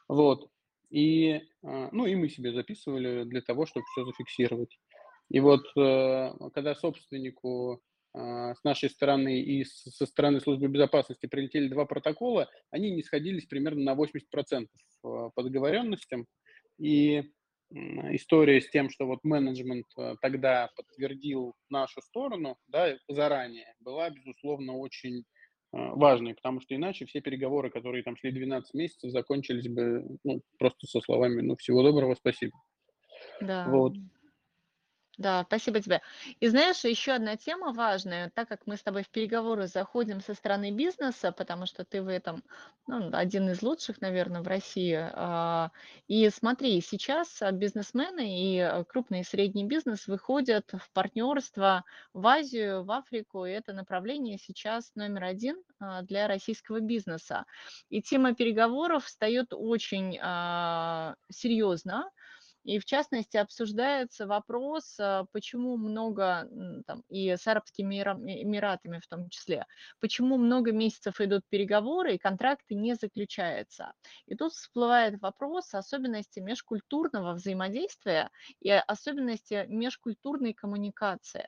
Вот. 0.10 0.50
И, 0.90 1.42
а, 1.64 1.90
ну, 1.92 2.06
и 2.06 2.16
мы 2.16 2.30
себе 2.30 2.52
записывали 2.52 3.24
для 3.24 3.42
того, 3.42 3.66
чтобы 3.66 3.86
все 3.92 4.06
зафиксировать. 4.06 4.78
И 5.30 5.40
вот 5.40 5.66
э, 5.78 6.32
когда 6.54 6.76
собственнику 6.76 7.82
с 8.14 8.64
нашей 8.64 8.90
стороны 8.90 9.42
и 9.42 9.64
со 9.64 10.08
стороны 10.08 10.40
службы 10.40 10.68
безопасности 10.70 11.28
прилетели 11.28 11.68
два 11.68 11.86
протокола, 11.86 12.50
они 12.72 12.90
не 12.90 13.04
сходились 13.04 13.46
примерно 13.46 13.84
на 13.84 13.94
80% 13.94 14.64
э, 14.64 14.68
по 15.04 15.44
договоренностям. 15.44 16.26
И 16.80 17.32
история 17.72 18.62
с 18.62 18.70
тем, 18.70 18.90
что 18.90 19.06
вот 19.06 19.24
менеджмент 19.24 19.86
э, 19.98 20.16
тогда 20.22 20.70
подтвердил 20.76 21.54
нашу 21.70 22.02
сторону, 22.02 22.58
да, 22.68 22.96
заранее, 23.10 23.74
была, 23.80 24.10
безусловно, 24.10 24.74
очень 24.74 25.20
э, 25.20 25.24
важной, 25.72 26.36
потому 26.36 26.62
что 26.62 26.76
иначе 26.76 27.06
все 27.06 27.22
переговоры, 27.22 27.70
которые 27.70 28.04
там 28.04 28.16
шли 28.16 28.32
12 28.32 28.74
месяцев, 28.74 29.12
закончились 29.12 29.68
бы 29.68 30.06
ну, 30.24 30.42
просто 30.58 30.88
со 30.88 31.02
словами 31.02 31.42
«ну, 31.42 31.56
всего 31.58 31.84
доброго, 31.84 32.16
спасибо». 32.16 32.54
Да. 33.42 33.68
Вот. 33.70 33.94
Да, 35.18 35.44
спасибо 35.48 35.82
тебе. 35.82 36.02
И 36.40 36.48
знаешь, 36.48 36.84
еще 36.84 37.14
одна 37.14 37.38
тема 37.38 37.74
важная, 37.74 38.30
так 38.36 38.48
как 38.48 38.68
мы 38.68 38.78
с 38.78 38.84
тобой 38.84 39.02
в 39.02 39.10
переговоры 39.10 39.66
заходим 39.66 40.22
со 40.22 40.36
стороны 40.36 40.70
бизнеса, 40.72 41.32
потому 41.32 41.66
что 41.66 41.84
ты 41.86 42.04
в 42.04 42.08
этом 42.08 42.44
ну, 42.86 43.10
один 43.12 43.50
из 43.50 43.64
лучших, 43.64 44.00
наверное, 44.00 44.42
в 44.44 44.48
России. 44.48 44.96
а, 44.96 45.72
И 46.08 46.30
смотри, 46.30 46.80
сейчас 46.82 47.42
а, 47.42 47.52
бизнесмены 47.52 48.40
и 48.44 48.60
а, 48.60 48.84
крупный 48.84 49.22
и 49.22 49.24
средний 49.24 49.66
бизнес 49.66 50.06
выходят 50.06 50.72
в 50.72 50.92
партнерство 50.94 51.84
в 52.14 52.28
Азию, 52.28 52.84
в 52.84 52.92
Африку, 52.92 53.44
и 53.46 53.52
это 53.52 53.74
направление 53.74 54.38
сейчас 54.38 54.92
номер 54.94 55.24
один 55.24 55.64
для 56.04 56.28
российского 56.28 56.80
бизнеса. 56.80 57.46
И 57.90 58.04
тема 58.04 58.36
переговоров 58.36 59.06
встает 59.06 59.48
очень 59.52 60.14
серьезно, 61.30 62.10
И 62.68 62.80
в 62.80 62.86
частности 62.86 63.38
обсуждается 63.38 64.28
вопрос, 64.28 64.98
а, 65.00 65.24
почему 65.32 65.78
много, 65.78 66.50
там, 66.86 67.02
и 67.08 67.30
с 67.30 67.48
Арабскими 67.48 67.96
Эмиратами 67.96 69.00
в 69.00 69.08
том 69.08 69.30
числе, 69.30 69.66
почему 70.02 70.38
много 70.38 70.74
месяцев 70.74 71.22
идут 71.22 71.44
переговоры 71.48 72.16
и 72.16 72.18
контракты 72.18 72.76
не 72.76 72.96
заключаются. 72.96 73.94
И 74.26 74.36
тут 74.36 74.52
всплывает 74.52 75.22
вопрос 75.22 75.74
особенности 75.74 76.42
межкультурного 76.42 77.36
взаимодействия 77.36 78.32
и 78.60 78.70
особенности 78.72 79.66
межкультурной 79.70 80.54
коммуникации. 80.54 81.48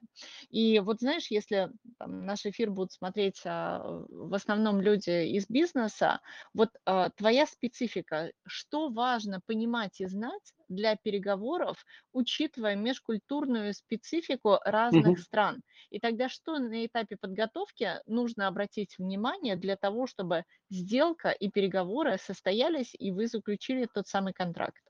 И 0.50 0.80
вот 0.80 1.02
знаешь, 1.02 1.30
если 1.30 1.70
там, 1.98 2.26
наш 2.26 2.46
эфир 2.46 2.72
будут 2.72 2.94
смотреть 2.94 3.42
а, 3.44 3.82
в 4.08 4.34
основном 4.34 4.80
люди 4.80 5.36
из 5.36 5.50
бизнеса, 5.50 6.22
вот 6.54 6.70
а, 6.86 7.10
твоя 7.10 7.46
специфика, 7.46 8.32
что 8.48 8.88
важно 8.88 9.42
понимать 9.46 10.00
и 10.00 10.06
знать 10.06 10.54
для 10.70 10.96
переговоров, 10.96 11.86
учитывая 12.14 12.76
межкультурную 12.76 13.74
специфику 13.74 14.58
разных 14.64 15.18
Мгм. 15.18 15.20
стран? 15.20 15.62
И 15.90 16.00
тогда 16.00 16.30
что 16.30 16.58
на 16.60 16.86
этапе 16.86 17.18
подготовки 17.20 18.00
нужно 18.06 18.48
обратить 18.48 18.98
внимание 18.98 19.56
для 19.56 19.76
того, 19.76 20.08
чтобы 20.08 20.46
сделка 20.70 21.30
и 21.32 21.50
переговоры 21.50 22.18
состоялись, 22.18 22.94
и 22.98 23.12
вы 23.12 23.28
заключили 23.28 23.88
тот 23.92 24.08
самый 24.08 24.34
контракт? 24.34 24.82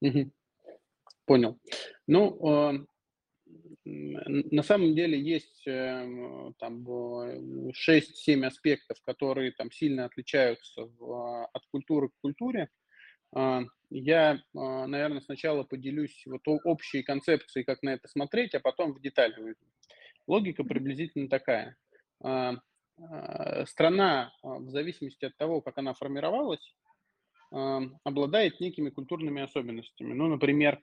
Мгм. 0.00 0.32
Понял. 1.26 1.60
Ну, 2.08 2.48
а, 2.48 2.74
на 3.84 4.62
самом 4.62 4.94
деле 4.94 5.20
есть 5.20 5.62
эм, 5.66 6.54
там 6.58 6.84
6-7 7.74 8.44
аспектов, 8.44 8.98
которые 9.02 9.52
там 9.52 9.70
сильно 9.70 10.04
отличаются 10.04 10.82
в, 10.84 11.44
от 11.46 11.62
культуры 11.70 12.08
к 12.10 12.12
культуре. 12.20 12.68
А, 13.32 13.62
я, 13.90 14.42
а, 14.56 14.86
наверное, 14.86 15.20
сначала 15.20 15.62
поделюсь 15.62 16.22
вот 16.26 16.42
общей 16.46 17.02
концепцией, 17.02 17.64
как 17.64 17.82
на 17.82 17.90
это 17.90 18.08
смотреть, 18.08 18.54
а 18.54 18.60
потом 18.60 18.92
в 18.92 19.00
детали 19.00 19.34
выйду. 19.40 19.60
Логика 20.26 20.64
приблизительно 20.64 21.28
такая. 21.28 21.76
Страна, 23.66 24.32
в 24.42 24.68
зависимости 24.68 25.24
от 25.24 25.36
того, 25.36 25.60
как 25.62 25.78
она 25.78 25.94
формировалась, 25.94 26.76
обладает 27.50 28.60
некими 28.60 28.90
культурными 28.90 29.42
особенностями. 29.42 30.12
Ну, 30.12 30.28
например, 30.28 30.80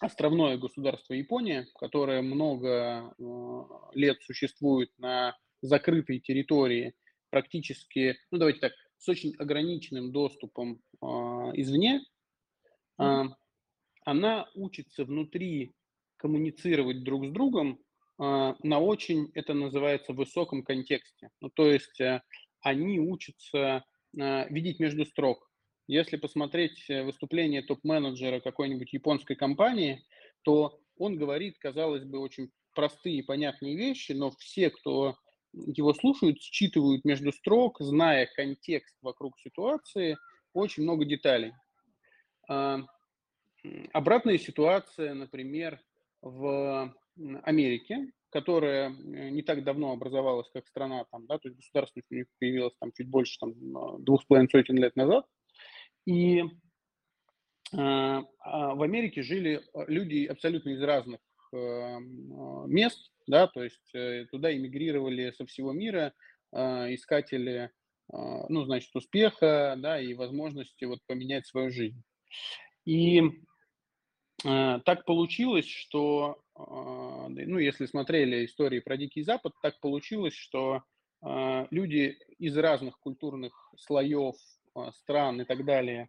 островное 0.00 0.58
государство 0.58 1.14
Япония, 1.14 1.66
которое 1.78 2.20
много 2.22 3.14
лет 3.94 4.20
существует 4.22 4.90
на 4.98 5.38
закрытой 5.62 6.18
территории, 6.18 6.94
практически, 7.30 8.18
ну 8.30 8.38
давайте 8.38 8.60
так, 8.60 8.72
с 9.02 9.08
очень 9.08 9.34
ограниченным 9.36 10.12
доступом 10.12 10.80
э, 11.00 11.06
извне, 11.54 12.02
э, 13.00 13.22
она 14.04 14.48
учится 14.54 15.04
внутри 15.04 15.74
коммуницировать 16.16 17.02
друг 17.02 17.26
с 17.26 17.30
другом 17.30 17.80
э, 18.20 18.54
на 18.62 18.78
очень, 18.78 19.32
это 19.34 19.54
называется, 19.54 20.12
высоком 20.12 20.62
контексте. 20.62 21.30
Ну, 21.40 21.50
то 21.50 21.66
есть 21.66 22.00
э, 22.00 22.22
они 22.60 23.00
учатся 23.00 23.84
э, 24.16 24.48
видеть 24.48 24.78
между 24.78 25.04
строк, 25.04 25.50
если 25.88 26.16
посмотреть 26.16 26.88
э, 26.88 27.02
выступление 27.02 27.62
топ-менеджера 27.62 28.38
какой-нибудь 28.38 28.92
японской 28.92 29.34
компании, 29.34 30.04
то 30.42 30.78
он 30.96 31.16
говорит, 31.16 31.58
казалось 31.58 32.04
бы, 32.04 32.20
очень 32.20 32.52
простые 32.72 33.16
и 33.16 33.22
понятные 33.22 33.76
вещи, 33.76 34.12
но 34.12 34.30
все, 34.30 34.70
кто 34.70 35.16
его 35.52 35.92
слушают, 35.94 36.40
считывают 36.40 37.04
между 37.04 37.32
строк, 37.32 37.78
зная 37.80 38.26
контекст 38.26 38.96
вокруг 39.02 39.38
ситуации, 39.38 40.16
очень 40.52 40.82
много 40.82 41.04
деталей. 41.04 41.52
А, 42.48 42.80
обратная 43.92 44.38
ситуация, 44.38 45.14
например, 45.14 45.80
в 46.20 46.94
Америке, 47.42 48.12
которая 48.30 48.90
э, 48.90 49.30
не 49.30 49.42
так 49.42 49.62
давно 49.62 49.92
образовалась 49.92 50.48
как 50.52 50.66
страна, 50.66 51.04
там, 51.10 51.26
да, 51.26 51.38
то 51.38 51.48
есть 51.48 51.58
государственность 51.58 52.10
у 52.10 52.14
них 52.14 52.26
появилась 52.38 52.74
там 52.80 52.90
чуть 52.92 53.08
больше 53.08 53.38
там, 53.38 53.52
двух 54.02 54.22
с 54.22 54.24
половиной 54.24 54.48
сотен 54.48 54.78
лет 54.78 54.96
назад, 54.96 55.26
и 56.06 56.42
а, 57.74 58.22
а 58.40 58.74
в 58.74 58.82
Америке 58.82 59.22
жили 59.22 59.62
а, 59.74 59.84
люди 59.86 60.26
абсолютно 60.26 60.70
из 60.70 60.82
разных 60.82 61.20
эм, 61.52 62.70
мест, 62.70 63.11
да, 63.26 63.46
то 63.46 63.62
есть 63.62 63.94
э, 63.94 64.26
туда 64.30 64.54
эмигрировали 64.54 65.30
со 65.32 65.46
всего 65.46 65.72
мира 65.72 66.12
искатели, 66.54 67.70
ну, 68.10 68.64
значит, 68.66 68.94
успеха, 68.94 69.74
да, 69.78 69.98
и 69.98 70.12
возможности 70.12 70.84
вот 70.84 70.98
поменять 71.06 71.46
свою 71.46 71.70
жизнь. 71.70 72.02
И 72.84 73.22
так 74.42 75.06
получилось, 75.06 75.66
что, 75.66 76.42
ну, 76.54 77.56
если 77.56 77.86
смотрели 77.86 78.44
истории 78.44 78.80
про 78.80 78.98
Дикий 78.98 79.22
Запад, 79.22 79.54
так 79.62 79.80
получилось, 79.80 80.34
что 80.34 80.82
люди 81.70 82.18
из 82.38 82.54
разных 82.58 82.98
культурных 82.98 83.72
слоев 83.78 84.36
а, 84.74 84.92
стран 84.92 85.42
и 85.42 85.44
так 85.44 85.64
далее 85.64 86.08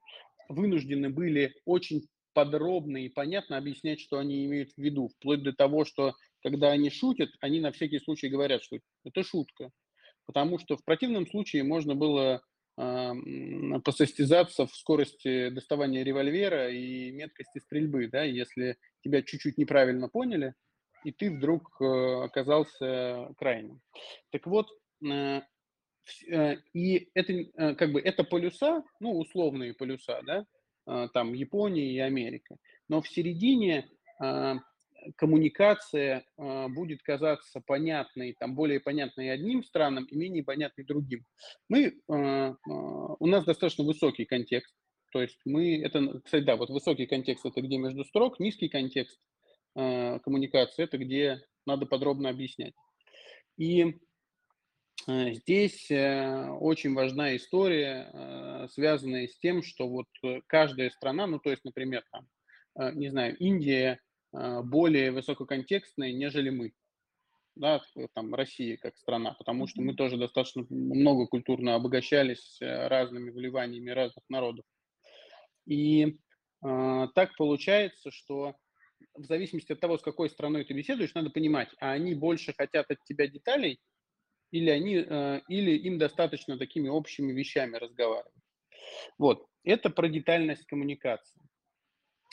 вынуждены 0.50 1.10
были 1.10 1.54
очень 1.66 2.08
подробно 2.34 2.98
и 2.98 3.10
понятно 3.10 3.58
объяснять, 3.58 4.00
что 4.00 4.18
они 4.18 4.46
имеют 4.46 4.72
в 4.72 4.78
виду, 4.78 5.10
вплоть 5.10 5.44
до 5.44 5.54
того, 5.54 5.86
что 5.86 6.14
когда 6.44 6.72
они 6.72 6.90
шутят, 6.90 7.30
они 7.40 7.60
на 7.60 7.72
всякий 7.72 8.00
случай 8.00 8.30
говорят, 8.30 8.64
что 8.64 8.78
это 9.04 9.24
шутка. 9.24 9.72
Потому 10.26 10.60
что 10.60 10.78
в 10.78 10.84
противном 10.86 11.28
случае 11.28 11.64
можно 11.64 11.96
было 11.96 12.42
э, 12.78 13.12
посостязаться 13.84 14.68
в 14.68 14.76
скорости 14.76 15.50
доставания 15.50 16.04
револьвера 16.04 16.72
и 16.72 17.12
меткости 17.12 17.60
стрельбы, 17.60 18.08
да, 18.08 18.24
если 18.24 18.78
тебя 19.04 19.22
чуть-чуть 19.22 19.58
неправильно 19.58 20.08
поняли, 20.08 20.54
и 21.04 21.12
ты 21.12 21.32
вдруг 21.32 21.70
э, 21.82 21.86
оказался 22.24 23.34
крайним. 23.38 23.82
Так 24.32 24.48
вот, 24.48 24.68
э, 25.06 25.42
Э, 26.30 26.58
и 26.74 27.10
это 27.14 27.76
как 27.76 27.92
бы 27.92 28.02
это 28.02 28.24
полюса, 28.24 28.84
ну, 29.00 29.18
условные 29.18 29.74
полюса, 29.74 30.22
да, 30.24 30.46
там 31.14 31.34
Япония 31.34 31.94
и 31.94 32.00
Америка. 32.00 32.58
Но 32.90 33.02
в 33.02 33.08
середине 33.08 33.90
коммуникация 35.16 36.26
будет 36.38 37.02
казаться 37.04 37.62
понятной, 37.66 38.36
там 38.40 38.56
более 38.56 38.80
понятной 38.80 39.32
одним 39.32 39.64
странам 39.64 40.06
и 40.06 40.16
менее 40.16 40.44
понятной 40.44 40.86
другим. 40.86 41.26
Мы, 41.70 42.00
у 42.08 43.28
нас 43.28 43.46
достаточно 43.46 43.84
высокий 43.84 44.26
контекст, 44.26 44.74
то 45.12 45.22
есть 45.22 45.40
мы, 45.46 45.82
это, 45.82 46.22
кстати, 46.24 46.44
да, 46.44 46.56
вот 46.56 46.70
высокий 46.70 47.06
контекст 47.06 47.46
это 47.46 47.62
где 47.62 47.78
между 47.78 48.04
строк, 48.06 48.40
низкий 48.40 48.70
контекст 48.70 49.20
коммуникации 49.74 50.84
это 50.84 50.98
где 50.98 51.42
надо 51.66 51.86
подробно 51.86 52.30
объяснять. 52.30 52.74
И 53.58 54.00
Э, 55.08 55.34
здесь 55.34 55.92
э, 55.92 56.50
очень 56.60 56.94
важна 56.94 57.36
история, 57.36 58.10
э, 58.14 58.68
связанная 58.70 59.28
с 59.28 59.38
тем, 59.38 59.62
что 59.64 59.88
вот 59.88 60.08
каждая 60.48 60.90
страна, 60.92 61.28
ну 61.28 61.40
то 61.40 61.50
есть, 61.50 61.66
например, 61.66 62.04
там, 62.12 62.28
не 62.98 63.10
знаю, 63.10 63.38
Индия 63.38 64.00
более 64.34 65.12
высококонтекстная, 65.12 66.12
нежели 66.12 66.50
мы, 66.50 66.74
да, 67.56 67.82
там 68.16 68.34
Россия 68.34 68.78
как 68.78 68.98
страна, 68.98 69.34
потому 69.34 69.68
что 69.68 69.82
мы 69.82 69.94
тоже 69.96 70.18
достаточно 70.18 70.66
много 70.70 71.28
культурно 71.28 71.76
обогащались 71.76 72.58
разными 72.62 73.30
вливаниями 73.30 73.92
разных 73.92 74.24
народов. 74.30 74.66
И 75.66 76.18
э, 76.66 77.08
так 77.16 77.36
получается, 77.38 78.12
что 78.12 78.56
в 79.14 79.24
зависимости 79.26 79.72
от 79.72 79.80
того, 79.80 79.98
с 79.98 80.02
какой 80.02 80.30
страной 80.30 80.66
ты 80.66 80.74
беседуешь, 80.74 81.14
надо 81.14 81.30
понимать, 81.30 81.70
а 81.80 81.92
они 81.92 82.16
больше 82.16 82.54
хотят 82.54 82.90
от 82.90 83.04
тебя 83.04 83.28
деталей, 83.28 83.80
или, 84.52 84.70
они, 84.70 84.98
э, 84.98 85.42
или 85.48 85.72
им 85.72 85.98
достаточно 85.98 86.58
такими 86.58 86.88
общими 86.88 87.32
вещами 87.32 87.78
разговаривать. 87.78 88.34
Вот, 89.18 89.46
это 89.64 89.90
про 89.90 90.08
детальность 90.08 90.66
коммуникации. 90.66 91.42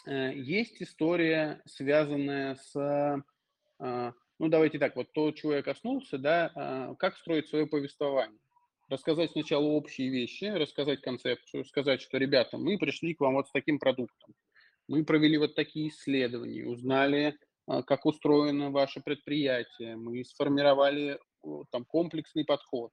Э, 0.06 0.32
есть 0.34 0.82
история, 0.82 1.62
связанная 1.66 2.54
с, 2.54 2.76
э, 2.76 4.12
ну 4.38 4.48
давайте 4.48 4.78
так, 4.78 4.96
вот 4.96 5.12
то, 5.12 5.30
чего 5.32 5.54
я 5.54 5.62
коснулся, 5.62 6.18
да, 6.18 6.94
как 6.98 7.16
строить 7.16 7.48
свое 7.48 7.66
повествование. 7.66 8.38
Рассказать 8.88 9.30
сначала 9.32 9.64
общие 9.64 10.08
вещи, 10.10 10.44
рассказать 10.44 11.00
концепцию, 11.00 11.64
сказать, 11.64 12.00
что, 12.00 12.18
ребята, 12.18 12.58
мы 12.58 12.78
пришли 12.78 13.14
к 13.14 13.20
вам 13.20 13.34
вот 13.34 13.48
с 13.48 13.52
таким 13.52 13.78
продуктом. 13.78 14.34
Мы 14.88 15.04
провели 15.04 15.38
вот 15.38 15.54
такие 15.54 15.88
исследования, 15.90 16.66
узнали, 16.66 17.36
как 17.66 18.04
устроено 18.04 18.70
ваше 18.70 19.00
предприятие, 19.00 19.96
мы 19.96 20.24
сформировали 20.24 21.18
там 21.70 21.84
комплексный 21.84 22.44
подход. 22.44 22.90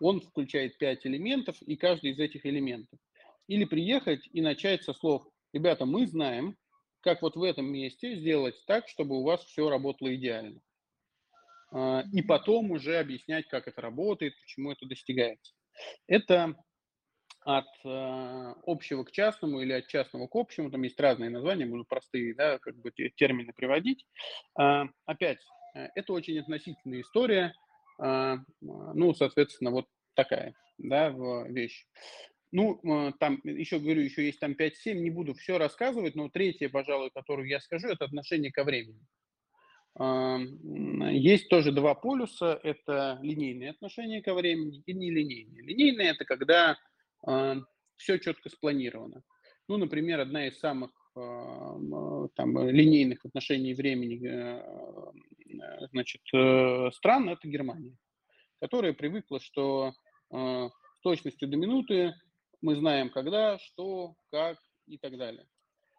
Он 0.00 0.20
включает 0.20 0.76
пять 0.76 1.06
элементов, 1.06 1.56
и 1.62 1.76
каждый 1.76 2.10
из 2.10 2.18
этих 2.18 2.44
элементов. 2.44 2.98
Или 3.48 3.64
приехать 3.64 4.28
и 4.32 4.42
начать 4.42 4.84
со 4.84 4.92
слов, 4.92 5.26
ребята, 5.52 5.84
мы 5.84 6.06
знаем, 6.06 6.56
как 7.00 7.22
вот 7.22 7.36
в 7.36 7.42
этом 7.42 7.66
месте 7.66 8.16
сделать 8.16 8.54
так, 8.66 8.88
чтобы 8.88 9.18
у 9.18 9.24
вас 9.24 9.42
все 9.44 9.68
работало 9.68 10.14
идеально. 10.14 10.60
А, 11.72 12.04
и 12.12 12.22
потом 12.22 12.70
уже 12.70 12.98
объяснять, 12.98 13.48
как 13.48 13.68
это 13.68 13.80
работает, 13.80 14.34
почему 14.40 14.72
это 14.72 14.86
достигается. 14.86 15.54
Это 16.06 16.56
от 17.42 17.68
э, 17.84 18.54
общего 18.66 19.04
к 19.04 19.12
частному 19.12 19.60
или 19.62 19.72
от 19.72 19.86
частного 19.86 20.26
к 20.26 20.34
общему, 20.34 20.70
там 20.70 20.82
есть 20.82 21.00
разные 21.00 21.30
названия, 21.30 21.64
буду 21.64 21.86
простые, 21.86 22.34
да, 22.34 22.58
как 22.58 22.76
бы 22.76 22.90
термины 22.90 23.52
приводить. 23.54 24.04
Э, 24.60 24.82
опять, 25.06 25.38
э, 25.74 25.88
это 25.94 26.12
очень 26.12 26.38
относительная 26.38 27.00
история, 27.00 27.54
э, 28.02 28.36
ну, 28.60 29.14
соответственно, 29.14 29.70
вот 29.70 29.86
такая, 30.14 30.54
да, 30.76 31.08
вещь. 31.48 31.86
Ну, 32.52 32.80
э, 32.82 33.12
там, 33.20 33.40
еще 33.44 33.78
говорю, 33.78 34.02
еще 34.02 34.24
есть 34.26 34.40
там 34.40 34.52
5-7, 34.52 34.94
не 34.94 35.10
буду 35.10 35.34
все 35.34 35.58
рассказывать, 35.58 36.16
но 36.16 36.28
третье, 36.28 36.68
пожалуй, 36.68 37.10
которую 37.10 37.48
я 37.48 37.60
скажу, 37.60 37.88
это 37.88 38.04
отношение 38.04 38.50
ко 38.50 38.64
времени. 38.64 39.00
Есть 39.98 41.48
тоже 41.48 41.72
два 41.72 41.94
полюса, 41.96 42.58
это 42.62 43.18
линейные 43.22 43.70
отношения 43.70 44.22
ко 44.22 44.34
времени 44.34 44.84
и 44.86 44.92
нелинейные. 44.92 45.62
Линейные– 45.64 46.10
это 46.10 46.24
когда 46.24 46.78
все 47.96 48.18
четко 48.18 48.50
спланировано. 48.50 49.24
Ну, 49.68 49.78
например, 49.78 50.20
одна 50.20 50.46
из 50.46 50.60
самых 50.60 50.92
там, 51.14 52.68
линейных 52.70 53.24
отношений 53.24 53.74
времени 53.74 54.24
э, 54.24 55.88
значит, 55.90 56.22
э, 56.32 56.90
стран– 56.92 57.28
это 57.30 57.48
Германия, 57.48 57.96
которая 58.60 58.92
привыкла, 58.92 59.40
что 59.40 59.92
с 60.32 61.00
точностью 61.02 61.48
до 61.48 61.56
минуты 61.56 62.14
мы 62.62 62.76
знаем, 62.76 63.10
когда, 63.10 63.58
что, 63.58 64.14
как 64.30 64.58
и 64.86 64.98
так 64.98 65.16
далее. 65.16 65.46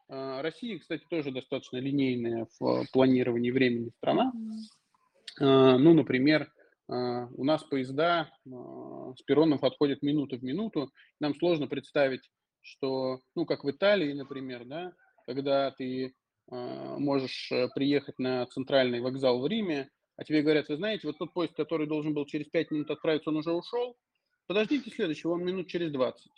А, 0.10 0.42
Россия, 0.42 0.78
кстати, 0.78 1.06
тоже 1.10 1.32
достаточно 1.32 1.78
линейная 1.78 2.48
в 2.60 2.86
планировании 2.92 3.52
времени 3.52 3.92
страна. 3.98 4.34
А, 5.40 5.78
ну, 5.78 5.94
например, 5.94 6.52
а, 6.90 7.28
у 7.28 7.44
нас 7.46 7.64
поезда 7.64 8.30
с 8.46 9.22
перронов 9.24 9.64
отходят 9.64 10.02
минуту 10.02 10.38
в 10.38 10.44
минуту. 10.44 10.92
Нам 11.20 11.34
сложно 11.36 11.68
представить, 11.68 12.30
что, 12.62 13.22
ну, 13.36 13.46
как 13.46 13.64
в 13.64 13.72
Италии, 13.72 14.14
например, 14.14 14.66
да, 14.66 14.94
когда 15.26 15.72
ты 15.72 16.14
можешь 16.50 17.50
э, 17.52 17.70
приехать 17.74 18.20
на 18.20 18.46
центральный 18.48 19.00
вокзал 19.00 19.40
в 19.40 19.48
Риме, 19.48 19.90
а 20.18 20.26
тебе 20.26 20.42
говорят, 20.42 20.68
вы 20.68 20.76
знаете, 20.76 21.08
вот 21.08 21.18
тот 21.18 21.34
поезд, 21.34 21.54
который 21.56 21.88
должен 21.88 22.14
был 22.14 22.26
через 22.26 22.48
5 22.50 22.72
минут 22.72 22.92
отправиться, 22.92 23.30
он 23.30 23.38
уже 23.38 23.54
ушел, 23.54 23.96
подождите 24.48 24.92
следующего, 24.92 25.32
он 25.32 25.46
минут 25.46 25.68
через 25.68 25.92
20. 25.92 26.30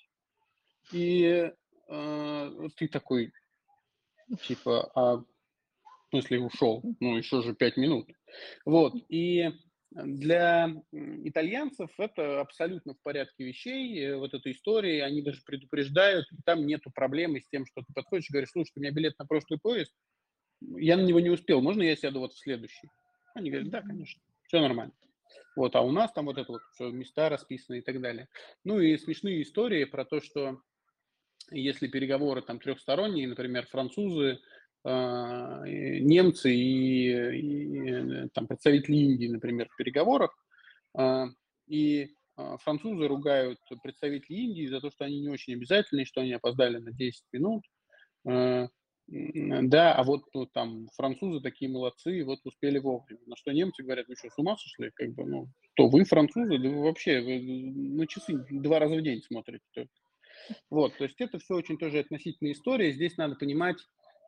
И 0.92 1.52
э, 1.90 2.68
ты 2.76 2.88
такой, 2.88 3.32
типа, 4.42 4.92
а 4.96 5.18
в 5.18 5.26
смысле 6.10 6.42
ушел? 6.42 6.84
Ну, 7.00 7.18
еще 7.18 7.42
же 7.42 7.56
пять 7.56 7.78
минут. 7.78 8.10
Вот, 8.66 8.94
и 9.10 9.52
для 9.92 10.74
итальянцев 10.92 11.92
это 11.98 12.42
абсолютно 12.42 12.96
в 12.96 13.02
порядке 13.04 13.44
вещей, 13.44 14.14
вот 14.16 14.34
эта 14.34 14.52
история, 14.52 15.04
они 15.04 15.22
даже 15.22 15.42
предупреждают, 15.46 16.26
там 16.46 16.66
нету 16.66 16.92
проблемы 16.92 17.42
с 17.42 17.48
тем, 17.48 17.66
что 17.66 17.82
ты 17.82 17.94
подходишь 17.94 18.30
и 18.30 18.34
говоришь, 18.34 18.52
слушай, 18.52 18.72
у 18.76 18.80
меня 18.80 18.92
билет 18.92 19.18
на 19.20 19.26
прошлый 19.26 19.60
поезд, 19.60 19.94
я 20.62 20.98
на 20.98 21.02
него 21.02 21.20
не 21.20 21.30
успел, 21.30 21.62
можно 21.62 21.84
я 21.84 21.96
сяду 21.96 22.20
вот 22.22 22.34
в 22.34 22.40
следующий? 22.40 22.90
Они 23.36 23.52
говорят, 23.52 23.70
да, 23.70 23.82
конечно, 23.82 24.22
все 24.48 24.60
нормально. 24.62 24.94
Вот, 25.56 25.76
а 25.76 25.82
у 25.82 25.92
нас 25.92 26.12
там 26.12 26.26
вот 26.26 26.38
это 26.38 26.52
вот 26.52 26.62
все, 26.74 26.90
места 26.90 27.30
расписаны 27.30 27.80
и 27.80 27.82
так 27.82 28.02
далее. 28.02 28.28
Ну 28.64 28.80
и 28.80 28.98
смешные 28.98 29.44
истории 29.44 29.84
про 29.84 30.06
то, 30.06 30.22
что 30.22 30.60
если 31.52 31.88
переговоры 31.88 32.42
там 32.42 32.60
трехсторонние, 32.60 33.28
например, 33.28 33.66
французы, 33.68 34.40
а, 34.86 35.64
немцы 35.66 36.54
и, 36.54 37.08
и 37.40 38.30
там 38.34 38.48
представители 38.48 38.98
Индии, 38.98 39.28
например, 39.28 39.70
в 39.70 39.78
переговорах, 39.78 40.36
а, 40.94 41.28
и 41.68 42.14
а, 42.36 42.58
французы 42.58 43.08
ругают 43.08 43.60
представителей 43.82 44.46
Индии 44.46 44.68
за 44.68 44.82
то, 44.82 44.92
что 44.92 45.06
они 45.06 45.22
не 45.22 45.30
очень 45.30 45.54
обязательны, 45.54 46.06
что 46.06 46.22
они 46.22 46.34
опоздали 46.34 46.78
на 46.78 46.92
10 46.92 47.24
минут. 47.32 47.64
Да, 49.06 49.94
а 49.94 50.04
вот 50.04 50.24
ну, 50.34 50.46
там 50.46 50.88
французы 50.96 51.42
такие 51.42 51.70
молодцы, 51.70 52.24
вот 52.24 52.40
успели 52.46 52.80
вовремя. 52.80 53.20
На 53.26 53.36
что 53.36 53.52
немцы 53.52 53.84
говорят, 53.84 54.08
вы 54.08 54.16
что, 54.16 54.30
с 54.30 54.38
ума 54.38 54.56
сошли? 54.56 54.92
Как 54.96 55.14
бы, 55.14 55.26
ну, 55.26 55.50
то 55.76 55.90
вы 55.90 56.06
французы, 56.06 56.58
да 56.58 56.70
вы 56.70 56.82
вообще 56.82 57.20
вы 57.20 57.42
на 57.42 58.08
часы 58.08 58.46
два 58.50 58.80
раза 58.80 58.96
в 58.96 59.02
день 59.02 59.22
смотрите. 59.22 59.90
Вот, 60.70 60.98
то 60.98 61.04
есть 61.06 61.20
это 61.20 61.40
все 61.40 61.56
очень 61.56 61.78
тоже 61.78 62.00
относительная 62.00 62.54
история. 62.54 62.92
Здесь 62.92 63.18
надо 63.18 63.36
понимать, 63.36 63.78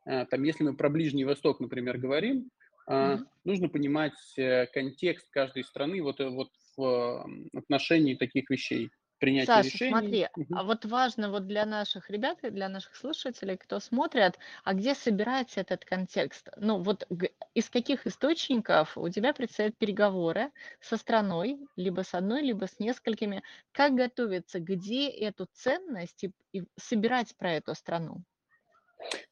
а, 0.04 0.24
там, 0.26 0.42
если 0.42 0.64
мы 0.64 0.74
про 0.74 0.88
Ближний 0.88 1.24
Восток, 1.24 1.60
например, 1.60 1.98
говорим, 1.98 2.50
mm-hmm. 2.88 3.24
нужно 3.44 3.68
понимать 3.68 4.14
э, 4.36 4.66
контекст 4.66 5.28
каждой 5.30 5.64
страны 5.64 6.02
вот, 6.02 6.20
э, 6.20 6.28
вот 6.28 6.50
в 6.76 7.26
отношении 7.54 8.14
таких 8.14 8.50
вещей 8.50 8.90
принятия 9.18 9.46
Саша, 9.46 9.68
решений. 9.68 9.88
смотри, 9.90 10.28
а 10.52 10.62
вот 10.64 10.84
важно 10.84 11.30
вот 11.30 11.46
для 11.46 11.64
наших 11.66 12.10
ребят 12.10 12.38
и 12.42 12.50
для 12.50 12.68
наших 12.68 12.96
слушателей, 12.96 13.56
кто 13.56 13.80
смотрит, 13.80 14.38
а 14.64 14.74
где 14.74 14.94
собирается 14.94 15.60
этот 15.60 15.84
контекст? 15.84 16.48
Ну 16.56 16.82
вот 16.82 17.08
из 17.54 17.70
каких 17.70 18.06
источников 18.06 18.96
у 18.98 19.08
тебя 19.08 19.32
предстоят 19.32 19.76
переговоры 19.76 20.50
со 20.80 20.96
страной, 20.96 21.58
либо 21.76 22.02
с 22.02 22.14
одной, 22.14 22.42
либо 22.42 22.66
с 22.66 22.78
несколькими? 22.78 23.42
Как 23.72 23.94
готовиться, 23.94 24.60
где 24.60 25.08
эту 25.08 25.46
ценность 25.52 26.24
и, 26.24 26.32
и 26.52 26.64
собирать 26.76 27.36
про 27.36 27.52
эту 27.52 27.74
страну? 27.74 28.24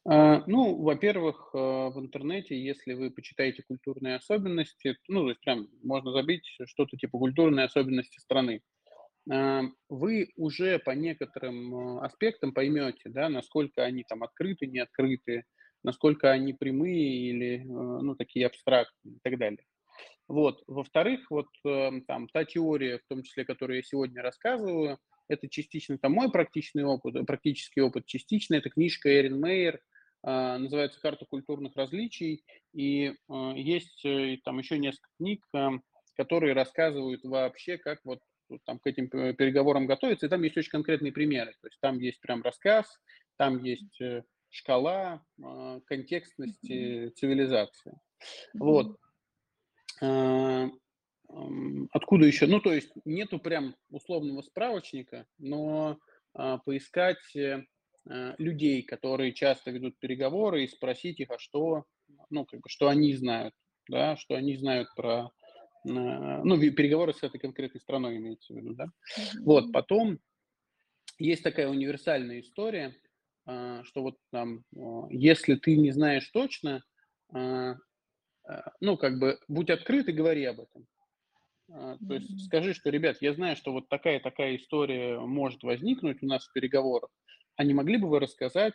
А, 0.05 0.45
ну, 0.47 0.83
во-первых, 0.83 1.51
э, 1.55 1.59
в 1.59 1.99
интернете, 1.99 2.61
если 2.63 2.93
вы 2.93 3.11
почитаете 3.11 3.63
культурные 3.63 4.17
особенности, 4.17 4.97
ну, 5.09 5.23
то 5.23 5.29
есть 5.31 5.41
прям 5.41 5.69
можно 5.83 6.13
забить 6.13 6.45
что-то 6.67 6.97
типа 6.97 7.19
культурные 7.19 7.65
особенности 7.65 8.19
страны. 8.21 8.63
Вы 9.27 10.29
уже 10.37 10.79
по 10.79 10.91
некоторым 10.91 11.75
э, 11.75 12.05
аспектам 12.05 12.53
поймете, 12.53 13.09
да, 13.09 13.29
насколько 13.31 13.83
они 13.83 14.05
там 14.07 14.23
открыты, 14.23 14.67
не 14.67 14.81
открыты, 14.81 15.45
насколько 15.83 16.31
они 16.31 16.53
прямые 16.53 17.31
или, 17.31 17.61
э, 17.61 17.63
ну, 17.65 18.15
такие 18.17 18.47
абстрактные 18.47 19.17
и 19.17 19.19
так 19.23 19.39
далее. 19.39 19.65
Вот. 20.29 20.63
Во-вторых, 20.67 21.31
вот 21.31 21.47
э, 21.67 21.91
там 22.07 22.29
та 22.29 22.45
теория, 22.45 22.99
в 22.99 23.07
том 23.09 23.23
числе, 23.23 23.47
которую 23.47 23.79
я 23.79 23.83
сегодня 23.83 24.23
рассказываю, 24.23 24.99
это 25.29 25.49
частично 25.49 25.97
там 25.97 26.13
мой 26.13 26.31
практичный 26.31 26.85
опыт, 26.85 27.15
практический 27.27 27.81
опыт, 27.81 28.05
частично 28.05 28.57
это 28.57 28.69
книжка 28.69 29.09
Эрин 29.09 29.41
Мейер, 29.41 29.81
а, 30.23 30.59
называется 30.59 31.01
«Карта 31.01 31.25
культурных 31.25 31.75
различий», 31.77 32.45
и 32.75 33.15
есть 33.55 34.03
там 34.45 34.59
еще 34.59 34.79
несколько 34.79 35.09
книг, 35.17 35.43
которые 36.15 36.53
рассказывают 36.53 37.25
вообще, 37.25 37.79
как 37.79 38.01
вот 38.05 38.21
там 38.65 38.79
к 38.79 38.87
этим 38.87 39.09
переговорам 39.09 39.87
готовиться, 39.87 40.27
и 40.27 40.29
там 40.29 40.43
есть 40.43 40.57
очень 40.57 40.71
конкретные 40.71 41.13
примеры. 41.13 41.55
То 41.61 41.69
есть 41.69 41.79
там 41.81 41.99
есть 41.99 42.21
прям 42.21 42.43
рассказ, 42.43 42.87
там 43.37 43.63
есть 43.63 44.01
э, 44.01 44.23
шкала 44.55 45.25
а, 45.43 45.81
контекстности 45.87 47.09
цивилизации. 47.17 47.99
Вот. 48.55 48.97
А, 50.01 50.69
откуда 51.91 52.27
еще? 52.27 52.47
Ну, 52.47 52.61
то 52.61 52.73
есть 52.73 52.93
нету 53.05 53.39
прям 53.39 53.75
условного 53.91 54.43
справочника, 54.43 55.27
но 55.39 55.99
а, 56.35 56.59
поискать 56.59 57.35
э, 57.37 57.65
людей, 58.39 58.83
которые 58.83 59.33
часто 59.33 59.71
ведут 59.71 59.99
переговоры, 59.99 60.65
и 60.65 60.69
спросить 60.69 61.21
их, 61.21 61.31
а 61.31 61.39
что, 61.39 61.85
ну, 62.31 62.45
как 62.45 62.61
бы, 62.61 62.69
что 62.69 62.89
они 62.89 63.15
знают, 63.15 63.55
да, 63.89 64.17
что 64.17 64.35
они 64.35 64.57
знают 64.57 64.89
про 64.95 65.31
ну, 65.85 66.59
переговоры 66.73 67.13
с 67.13 67.23
этой 67.23 67.39
конкретной 67.39 67.81
страной 67.81 68.17
имеется 68.17 68.53
в 68.53 68.57
виду, 68.57 68.75
да. 68.75 68.87
Вот, 69.43 69.73
потом 69.73 70.19
есть 71.19 71.43
такая 71.43 71.69
универсальная 71.69 72.41
история, 72.41 72.95
а, 73.47 73.85
что 73.85 74.03
вот 74.03 74.17
там, 74.31 74.65
если 75.11 75.55
ты 75.55 75.77
не 75.77 75.91
знаешь 75.93 76.29
точно, 76.31 76.83
а, 77.33 77.77
а, 78.49 78.73
ну, 78.81 78.97
как 78.97 79.19
бы, 79.19 79.39
будь 79.49 79.71
открыт 79.71 80.09
и 80.09 80.13
говори 80.13 80.45
об 80.45 80.61
этом. 80.61 80.87
То 81.67 82.15
есть 82.15 82.45
скажи, 82.45 82.75
что, 82.75 82.91
ребят, 82.91 83.17
я 83.23 83.33
знаю, 83.33 83.57
что 83.57 83.73
вот 83.73 83.89
такая-такая 83.89 84.57
история 84.57 85.19
может 85.19 85.63
возникнуть 85.63 86.23
у 86.23 86.27
нас 86.27 86.47
в 86.47 86.53
переговорах, 86.53 87.11
а 87.57 87.65
не 87.65 87.73
могли 87.73 87.97
бы 87.97 88.09
вы 88.09 88.21
рассказать, 88.21 88.75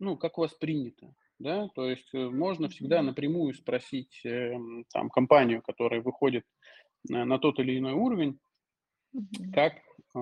ну, 0.00 0.16
как 0.16 0.36
у 0.36 0.40
вас 0.40 0.52
принято? 0.54 1.14
Да, 1.38 1.68
то 1.74 1.88
есть 1.88 2.08
э, 2.14 2.18
можно 2.18 2.68
всегда 2.68 3.02
напрямую 3.02 3.54
спросить 3.54 4.24
э, 4.24 4.54
там 4.92 5.10
компанию, 5.10 5.62
которая 5.62 6.00
выходит 6.00 6.44
на 7.08 7.38
тот 7.38 7.58
или 7.60 7.78
иной 7.78 7.92
уровень, 7.92 8.38
как 9.52 9.74
э, 10.14 10.18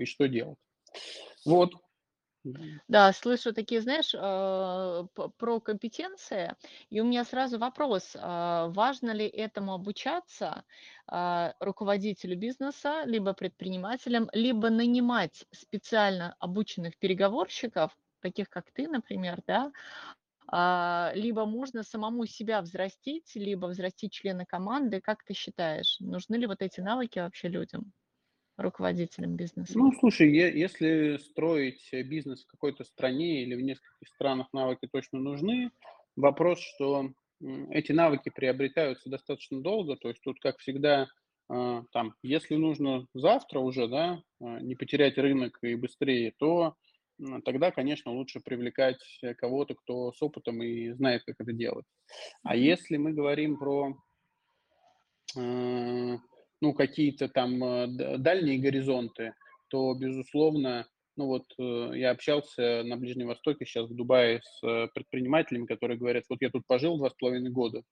и 0.00 0.04
что 0.04 0.28
делать. 0.28 0.58
Вот. 1.44 1.72
Да, 2.88 3.12
слышу 3.12 3.54
такие, 3.54 3.80
знаешь, 3.80 4.14
а, 4.18 5.04
про 5.38 5.60
компетенции, 5.60 6.54
и 6.90 7.00
у 7.00 7.04
меня 7.04 7.24
сразу 7.24 7.58
вопрос, 7.58 8.16
а, 8.18 8.68
важно 8.68 9.12
ли 9.12 9.26
этому 9.26 9.74
обучаться 9.74 10.64
а, 11.06 11.54
руководителю 11.60 12.36
бизнеса, 12.36 13.02
либо 13.04 13.32
предпринимателям, 13.32 14.28
либо 14.32 14.70
нанимать 14.70 15.44
специально 15.52 16.34
обученных 16.40 16.98
переговорщиков, 16.98 17.96
таких 18.20 18.50
как 18.50 18.72
ты, 18.72 18.88
например, 18.88 19.40
да, 19.46 19.70
а, 20.20 20.21
либо 20.52 21.46
можно 21.46 21.82
самому 21.82 22.26
себя 22.26 22.60
взрастить, 22.60 23.32
либо 23.34 23.66
взрастить 23.66 24.12
члена 24.12 24.44
команды. 24.44 25.00
Как 25.00 25.24
ты 25.24 25.32
считаешь, 25.34 25.96
нужны 26.00 26.36
ли 26.36 26.46
вот 26.46 26.60
эти 26.60 26.80
навыки 26.80 27.18
вообще 27.18 27.48
людям 27.48 27.92
руководителем 28.58 29.36
бизнеса? 29.36 29.74
Ну, 29.74 29.92
слушай, 29.98 30.30
если 30.30 31.16
строить 31.16 31.88
бизнес 31.92 32.44
в 32.44 32.46
какой-то 32.46 32.84
стране 32.84 33.42
или 33.42 33.54
в 33.54 33.62
нескольких 33.62 34.08
странах, 34.08 34.48
навыки 34.52 34.88
точно 34.90 35.18
нужны. 35.18 35.70
Вопрос, 36.16 36.60
что 36.60 37.10
эти 37.70 37.92
навыки 37.92 38.30
приобретаются 38.34 39.08
достаточно 39.08 39.62
долго, 39.62 39.96
то 39.96 40.08
есть 40.08 40.20
тут, 40.22 40.38
как 40.40 40.58
всегда, 40.58 41.08
а, 41.48 41.84
там, 41.90 42.14
если 42.22 42.54
нужно 42.56 43.06
завтра 43.14 43.60
уже, 43.60 43.88
да, 43.88 44.22
а, 44.40 44.60
не 44.60 44.74
потерять 44.74 45.16
рынок 45.16 45.58
и 45.62 45.74
быстрее, 45.74 46.32
то 46.38 46.76
тогда, 47.44 47.70
конечно, 47.70 48.12
лучше 48.12 48.40
привлекать 48.40 49.00
кого-то, 49.38 49.74
кто 49.74 50.12
с 50.12 50.22
опытом 50.22 50.62
и 50.62 50.92
знает, 50.92 51.22
как 51.24 51.36
это 51.38 51.52
делать. 51.52 51.86
А 52.42 52.56
если 52.56 52.96
мы 52.96 53.12
говорим 53.12 53.58
про 53.58 53.96
а, 55.36 56.18
ну, 56.60 56.74
какие-то 56.74 57.28
там 57.28 57.58
дальние 58.22 58.58
горизонты, 58.58 59.34
то, 59.68 59.94
безусловно, 59.94 60.86
ну 61.16 61.26
вот 61.26 61.44
э, 61.58 61.90
я 61.94 62.10
общался 62.10 62.82
на 62.84 62.96
Ближнем 62.96 63.28
Востоке, 63.28 63.64
сейчас 63.64 63.88
в 63.88 63.94
Дубае 63.94 64.40
с 64.42 64.66
э, 64.66 64.88
предпринимателями, 64.94 65.66
которые 65.66 65.98
говорят, 65.98 66.24
вот 66.28 66.40
я 66.40 66.50
тут 66.50 66.66
пожил 66.66 66.96
два 66.98 67.10
с 67.10 67.14
половиной 67.14 67.50
года, 67.50 67.82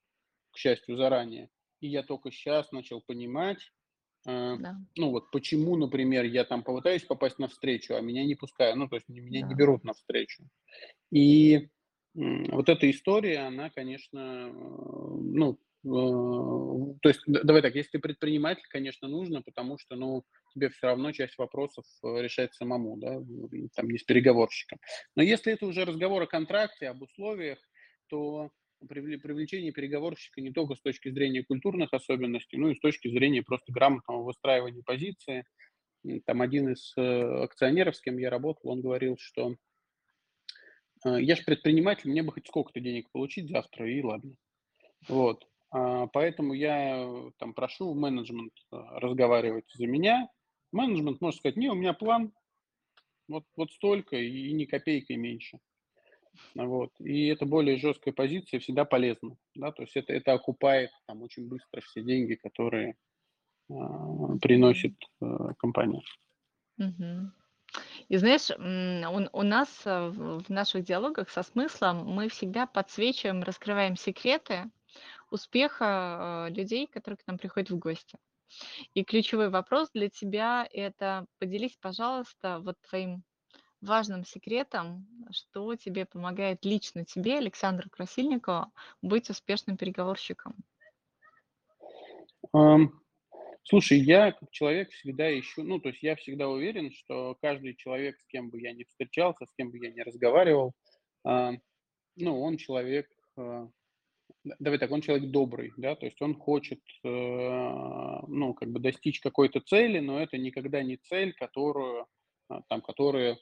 к 0.53 0.57
счастью, 0.57 0.97
заранее, 0.97 1.49
и 1.81 1.89
я 1.89 2.03
только 2.03 2.31
сейчас 2.31 2.71
начал 2.73 3.03
понимать, 3.07 3.59
э, 3.59 3.80
Да, 4.25 4.77
ну 4.97 5.11
вот 5.11 5.31
почему, 5.31 5.77
например, 5.77 6.25
я 6.25 6.45
там 6.45 6.63
попытаюсь 6.63 7.03
попасть 7.05 7.39
на 7.39 7.49
встречу, 7.49 7.95
а 7.95 8.01
меня 8.01 8.25
не 8.25 8.35
пускают, 8.35 8.77
ну 8.77 8.89
то 8.89 8.97
есть 8.97 9.09
меня 9.09 9.41
не 9.41 9.55
да. 9.55 9.55
берут 9.55 9.83
на 9.85 9.95
встречу. 9.95 10.45
И 11.11 11.69
вот 12.15 12.69
эта 12.69 12.91
история, 12.91 13.41
она, 13.41 13.71
конечно, 13.71 14.19
э, 14.19 14.53
ну, 14.53 15.59
э, 15.85 16.99
то 17.03 17.09
есть, 17.09 17.21
давай 17.27 17.63
так, 17.63 17.75
если 17.75 17.93
ты 17.93 17.99
предприниматель, 18.01 18.67
конечно, 18.69 19.09
нужно, 19.09 19.43
потому 19.43 19.79
что, 19.79 19.95
ну, 19.95 20.25
тебе 20.53 20.71
все 20.71 20.89
равно 20.89 21.13
часть 21.13 21.39
вопросов 21.39 21.85
э, 22.03 22.21
решать 22.21 22.53
самому, 22.55 22.97
да, 22.97 23.21
там 23.77 23.89
не 23.89 23.99
с 23.99 24.03
переговорщиком. 24.03 24.81
Но 25.15 25.23
если 25.23 25.53
это 25.53 25.67
уже 25.67 25.85
разговор 25.85 26.23
о 26.23 26.27
контракте, 26.27 26.89
об 26.89 27.03
условиях, 27.03 27.59
то 28.09 28.51
привлечение 28.89 29.73
переговорщика 29.73 30.41
не 30.41 30.53
только 30.53 30.75
с 30.75 30.81
точки 30.81 31.11
зрения 31.11 31.45
культурных 31.45 31.93
особенностей, 31.93 32.57
но 32.57 32.71
и 32.71 32.75
с 32.75 32.81
точки 32.81 33.09
зрения 33.09 33.43
просто 33.43 33.73
грамотного 33.73 34.23
выстраивания 34.23 34.83
позиции. 34.83 35.45
Там 36.25 36.41
один 36.41 36.73
из 36.73 36.97
акционеров, 36.97 37.97
с 37.97 38.01
кем 38.01 38.17
я 38.19 38.31
работал, 38.31 38.71
он 38.71 38.81
говорил, 38.81 39.17
что 39.19 39.55
я 41.05 41.37
же 41.37 41.43
предприниматель, 41.45 42.11
мне 42.11 42.23
бы 42.23 42.33
хоть 42.33 42.47
сколько-то 42.47 42.81
денег 42.81 43.11
получить 43.11 43.49
завтра, 43.49 43.91
и 43.91 44.03
ладно. 44.03 44.35
Вот. 45.09 45.47
А, 45.71 46.07
поэтому 46.09 46.53
я 46.53 46.99
э, 46.99 47.31
там 47.39 47.55
прошу 47.55 47.95
менеджмент 47.95 48.53
э, 48.73 48.77
разговаривать 48.77 49.71
за 49.73 49.87
меня. 49.87 50.29
Менеджмент 50.73 51.21
может 51.21 51.39
сказать, 51.39 51.57
не, 51.57 51.69
у 51.69 51.75
меня 51.75 51.93
план 51.93 52.33
вот, 53.29 53.45
вот 53.57 53.73
столько 53.73 54.17
и 54.17 54.53
ни 54.53 54.65
копейкой 54.65 55.17
меньше. 55.17 55.59
Вот. 56.55 56.91
И 57.01 57.27
это 57.27 57.47
более 57.47 57.77
жесткая 57.77 58.15
позиция 58.15 58.61
всегда 58.61 58.85
полезна. 58.85 59.37
Да? 59.55 59.73
То 59.73 59.83
есть 59.83 59.97
это, 59.97 60.13
это 60.13 60.33
окупает 60.33 60.91
там, 61.07 61.23
очень 61.23 61.49
быстро 61.49 61.81
все 61.81 62.03
деньги, 62.03 62.35
которые 62.35 62.97
э, 63.69 63.75
приносит 64.41 64.95
э, 65.21 65.27
компания. 65.59 66.03
И 68.09 68.17
знаешь, 68.17 68.51
у, 68.51 69.39
у 69.39 69.43
нас 69.43 69.85
в 69.85 70.49
наших 70.49 70.85
диалогах 70.85 71.31
со 71.31 71.45
смыслом 71.45 72.05
мы 72.05 72.29
всегда 72.29 72.67
подсвечиваем, 72.67 73.43
раскрываем 73.43 73.97
секреты, 73.97 74.71
успеха 75.31 76.49
э, 76.49 76.55
людей, 76.55 76.87
которые 76.87 77.19
к 77.19 77.27
нам 77.27 77.39
приходят 77.39 77.71
в 77.71 77.79
гости. 77.79 78.19
И 78.95 79.05
ключевой 79.05 79.49
вопрос 79.49 79.91
для 79.95 80.09
тебя– 80.09 80.69
это 80.73 81.27
поделись, 81.39 81.77
пожалуйста, 81.81 82.59
вот 82.61 82.77
твоим 82.89 83.23
важным 83.81 84.25
секретом, 84.25 85.07
что 85.31 85.75
тебе 85.77 86.07
помогает 86.07 86.65
лично 86.65 87.05
тебе, 87.05 87.39
Александру 87.39 87.89
Красильникову, 87.91 88.73
быть 89.03 89.31
успешным 89.31 89.77
переговорщиком. 89.77 90.55
Слушай, 93.63 93.99
я 93.99 94.33
как 94.33 94.51
человек 94.51 94.91
всегда 94.91 95.39
ищу, 95.39 95.63
ну, 95.63 95.79
то 95.79 95.91
есть 95.91 96.03
я 96.03 96.17
всегда 96.17 96.49
уверен, 96.49 96.91
что 96.93 97.37
каждый 97.41 97.75
человек, 97.77 98.19
с 98.19 98.27
кем 98.27 98.51
бы 98.51 98.61
я 98.61 98.73
ни 98.73 98.85
встречался, 98.85 99.47
с 99.47 99.55
кем 99.55 99.71
бы 99.71 99.79
я 99.79 99.93
ни 99.93 100.01
разговаривал, 100.01 100.73
ну, 101.25 101.61
он 102.17 102.57
человек 102.57 103.07
а, 103.37 103.69
давай 104.59 104.79
так, 104.79 104.91
он 104.91 105.01
человек 105.01 105.31
добрый, 105.31 105.73
да, 105.77 105.95
то 105.95 106.07
есть 106.07 106.21
он 106.23 106.35
хочет, 106.35 106.81
э, 107.05 107.09
ну, 107.09 108.55
как 108.55 108.71
бы 108.71 108.81
достичь 108.81 109.21
какой-то 109.21 109.61
цели, 109.61 109.99
но 109.99 110.21
это 110.21 110.39
никогда 110.39 110.83
не 110.83 110.97
цель, 110.97 111.35
которую, 111.35 112.07
а, 112.49 112.63
там, 112.69 112.81
которая, 112.81 113.39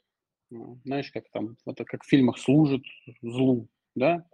знаешь, 0.50 1.10
как 1.12 1.28
там, 1.30 1.56
это 1.66 1.84
как 1.84 2.04
в 2.04 2.08
фильмах 2.08 2.38
служит 2.38 2.82
злу, 3.22 3.68
да, 3.94 4.26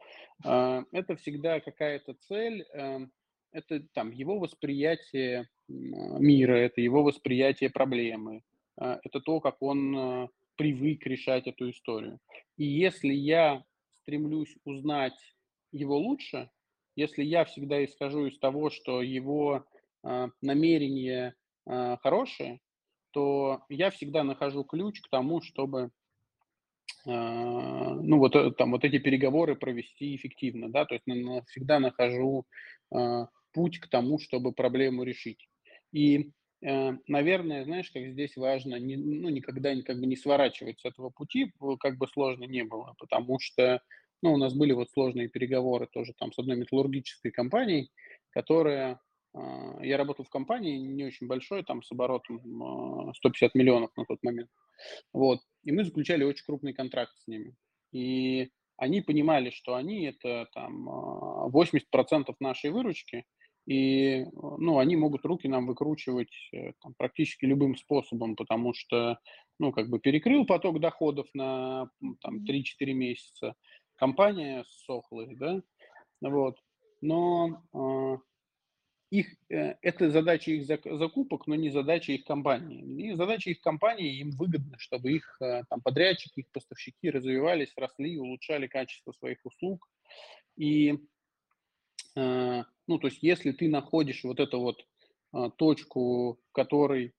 а, 0.45 0.85
это 0.93 1.17
всегда 1.17 1.61
какая-то 1.61 2.15
цель, 2.29 2.65
э, 2.73 3.07
это 3.53 3.81
там 3.93 4.11
его 4.11 4.39
восприятие 4.39 5.49
мира, 5.69 6.55
это 6.55 6.81
его 6.81 7.03
восприятие 7.03 7.71
проблемы, 7.71 8.43
а, 8.77 9.01
это 9.03 9.21
то, 9.21 9.41
как 9.41 9.63
он 9.63 9.97
э, 9.97 10.29
привык 10.57 11.07
решать 11.07 11.47
эту 11.47 11.71
историю. 11.71 12.21
И 12.57 12.65
если 12.65 13.13
я 13.13 13.65
стремлюсь 14.03 14.55
узнать 14.65 15.19
его 15.73 15.97
лучше, 15.97 16.51
если 16.97 17.25
я 17.25 17.45
всегда 17.45 17.85
исхожу 17.85 18.27
из 18.27 18.39
того, 18.39 18.71
что 18.71 19.03
его 19.03 19.65
э, 20.03 20.29
намерения 20.43 21.35
хорошие, 21.67 22.61
то 23.13 23.63
я 23.71 23.91
всегда 23.91 24.23
нахожу 24.23 24.65
ключ 24.65 25.01
к 25.01 25.09
тому, 25.09 25.41
чтобы 25.41 25.91
ну 27.07 28.19
вот 28.19 28.35
э, 28.35 28.51
там 28.53 28.73
вот 28.73 28.85
эти 28.85 28.99
переговоры 28.99 29.57
провести 29.57 30.17
эффективно, 30.17 30.71
да, 30.71 30.87
то 30.87 30.95
есть 30.95 31.05
всегда 31.49 31.79
нахожу 31.79 32.47
э, 32.95 33.27
путь 33.53 33.79
к 33.79 33.89
тому, 33.89 34.19
чтобы 34.19 34.53
проблему 34.53 35.03
решить. 35.03 35.49
И 35.93 36.31
э, 36.63 36.93
наверное, 37.07 37.65
знаешь, 37.65 37.91
как 37.91 38.07
здесь 38.07 38.37
важно, 38.37 38.77
не, 38.77 38.97
ну, 38.97 39.29
никогда 39.29 39.75
как 39.83 40.01
бы 40.01 40.07
не 40.07 40.17
сворачивать 40.17 40.81
с 40.81 40.85
этого 40.85 41.11
пути, 41.11 41.53
как 41.81 41.99
бы 41.99 42.07
сложно 42.09 42.45
не 42.45 42.65
было, 42.65 42.95
потому 42.99 43.39
что 43.39 43.81
ну, 44.23 44.33
у 44.33 44.37
нас 44.39 44.55
были 44.55 44.73
вот 44.73 44.91
сложные 44.91 45.29
переговоры 45.29 45.87
тоже 45.87 46.15
там 46.19 46.33
с 46.33 46.39
одной 46.39 46.57
металлургической 46.57 47.31
компанией, 47.31 47.91
которая... 48.31 48.99
А, 49.35 49.85
я 49.85 49.97
работал 49.97 50.25
в 50.25 50.31
компании 50.31 50.77
не 50.77 51.05
очень 51.05 51.27
большой, 51.27 51.65
там 51.65 51.83
с 51.83 51.91
оборотом 51.93 52.41
150 53.15 53.51
а, 53.55 53.59
миллионов 53.59 53.91
на 53.97 54.05
тот 54.05 54.23
момент. 54.23 54.51
Вот. 55.13 55.41
И 55.65 55.73
мы 55.73 55.85
заключали 55.85 56.25
очень 56.25 56.45
крупный 56.45 56.73
контракт 56.73 57.13
с 57.19 57.27
ними. 57.27 57.55
И 57.93 58.51
они 58.77 59.01
понимали, 59.01 59.51
что 59.51 59.75
они 59.75 60.05
это 60.05 60.49
там 60.53 60.89
80% 60.89 61.81
а, 61.93 62.35
нашей 62.41 62.71
выручки, 62.71 63.25
и 63.67 64.27
ну, 64.35 64.79
они 64.79 64.97
могут 64.97 65.25
руки 65.25 65.49
нам 65.49 65.67
выкручивать 65.67 66.35
э, 66.53 66.73
там, 66.83 66.93
практически 66.99 67.47
любым 67.47 67.77
способом, 67.77 68.37
потому 68.37 68.75
что 68.75 69.19
ну, 69.59 69.73
как 69.73 69.89
бы 69.89 70.01
перекрыл 70.01 70.45
поток 70.45 70.81
доходов 70.81 71.27
на 71.33 71.89
там, 72.21 72.45
3-4 72.45 72.93
месяца, 72.93 73.55
компания 73.97 74.67
сохлая, 74.85 75.35
да, 75.37 75.63
вот, 76.21 76.59
но 77.01 77.63
их, 79.11 79.29
э, 79.49 79.75
это 79.83 80.11
задача 80.11 80.51
их 80.51 80.67
закупок, 80.67 81.47
но 81.47 81.55
не 81.55 81.71
задача 81.71 82.13
их 82.13 82.25
компании. 82.25 83.11
И 83.11 83.15
задача 83.15 83.51
их 83.51 83.61
компании, 83.61 84.19
им 84.19 84.31
выгодно, 84.31 84.79
чтобы 84.79 85.13
их 85.13 85.37
э, 85.41 85.63
там, 85.69 85.81
подрядчики, 85.81 86.41
их 86.41 86.51
поставщики 86.51 87.11
развивались, 87.11 87.73
росли, 87.77 88.19
улучшали 88.19 88.67
качество 88.67 89.13
своих 89.13 89.39
услуг. 89.45 89.89
И, 90.57 90.99
э, 92.17 92.63
ну, 92.87 92.99
то 92.99 93.07
есть, 93.07 93.23
если 93.23 93.53
ты 93.53 93.69
находишь 93.69 94.25
вот 94.25 94.41
эту 94.41 94.61
вот 94.61 94.85
точку, 95.57 96.39
в 96.49 96.53
которой 96.53 97.13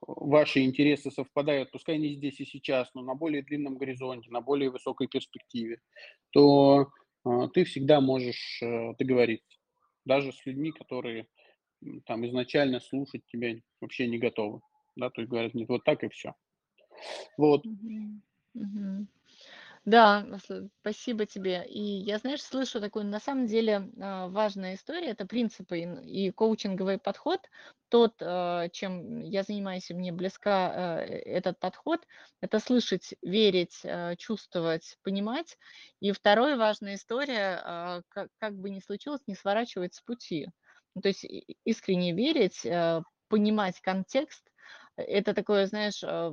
ваши 0.00 0.64
интересы 0.64 1.10
совпадают, 1.10 1.70
пускай 1.70 1.98
не 1.98 2.14
здесь 2.14 2.40
и 2.40 2.46
сейчас, 2.46 2.88
но 2.94 3.02
на 3.02 3.14
более 3.14 3.42
длинном 3.42 3.76
горизонте, 3.76 4.30
на 4.30 4.40
более 4.40 4.70
высокой 4.70 5.06
перспективе, 5.06 5.82
то 6.30 6.88
ты 7.52 7.64
всегда 7.64 8.00
можешь 8.00 8.62
договориться, 8.98 9.58
даже 10.06 10.32
с 10.32 10.46
людьми, 10.46 10.72
которые 10.72 11.26
там 12.06 12.26
изначально 12.26 12.80
слушать 12.80 13.26
тебя 13.26 13.54
вообще 13.80 14.06
не 14.06 14.18
готовы, 14.18 14.60
да, 14.96 15.10
то 15.10 15.20
есть 15.20 15.30
говорят, 15.30 15.52
нет, 15.54 15.68
вот 15.68 15.84
так 15.84 16.02
и 16.04 16.08
все. 16.08 16.34
Вот. 17.36 17.64
Мгм. 17.66 18.22
Мгм. 18.54 19.08
Да, 19.86 20.26
спасибо 20.80 21.26
тебе. 21.26 21.64
И 21.64 21.80
я, 21.80 22.18
знаешь, 22.18 22.42
слышу 22.42 22.80
такую, 22.80 23.04
на 23.06 23.20
самом 23.20 23.46
деле, 23.46 23.88
а, 24.00 24.26
важная 24.26 24.74
история, 24.74 25.10
это 25.10 25.26
принципы 25.26 25.78
и, 26.04 26.32
коучинговый 26.32 26.98
подход. 26.98 27.40
Тот, 27.88 28.14
а, 28.20 28.68
чем 28.70 29.20
я 29.20 29.44
занимаюсь, 29.44 29.88
мне 29.90 30.10
близка 30.10 30.72
а, 30.98 31.00
э, 31.02 31.18
этот 31.20 31.60
подход, 31.60 32.00
это 32.40 32.58
слышать, 32.58 33.14
верить, 33.22 33.80
а, 33.84 34.16
чувствовать, 34.16 34.98
понимать. 35.04 35.56
И 36.00 36.10
вторая 36.10 36.56
важная 36.56 36.96
история, 36.96 38.02
как, 38.08 38.28
как 38.40 38.54
бы 38.58 38.70
ни 38.70 38.80
случилось, 38.80 39.20
не 39.28 39.36
сворачивать 39.36 39.94
с 39.94 40.00
пути. 40.00 40.48
Ну, 40.96 41.00
то 41.02 41.08
есть 41.08 41.24
искренне 41.64 42.12
верить, 42.12 42.66
понимать 43.28 43.80
контекст, 43.80 44.50
это 44.96 45.34
такое, 45.34 45.66
знаешь, 45.66 46.02
э, 46.02 46.32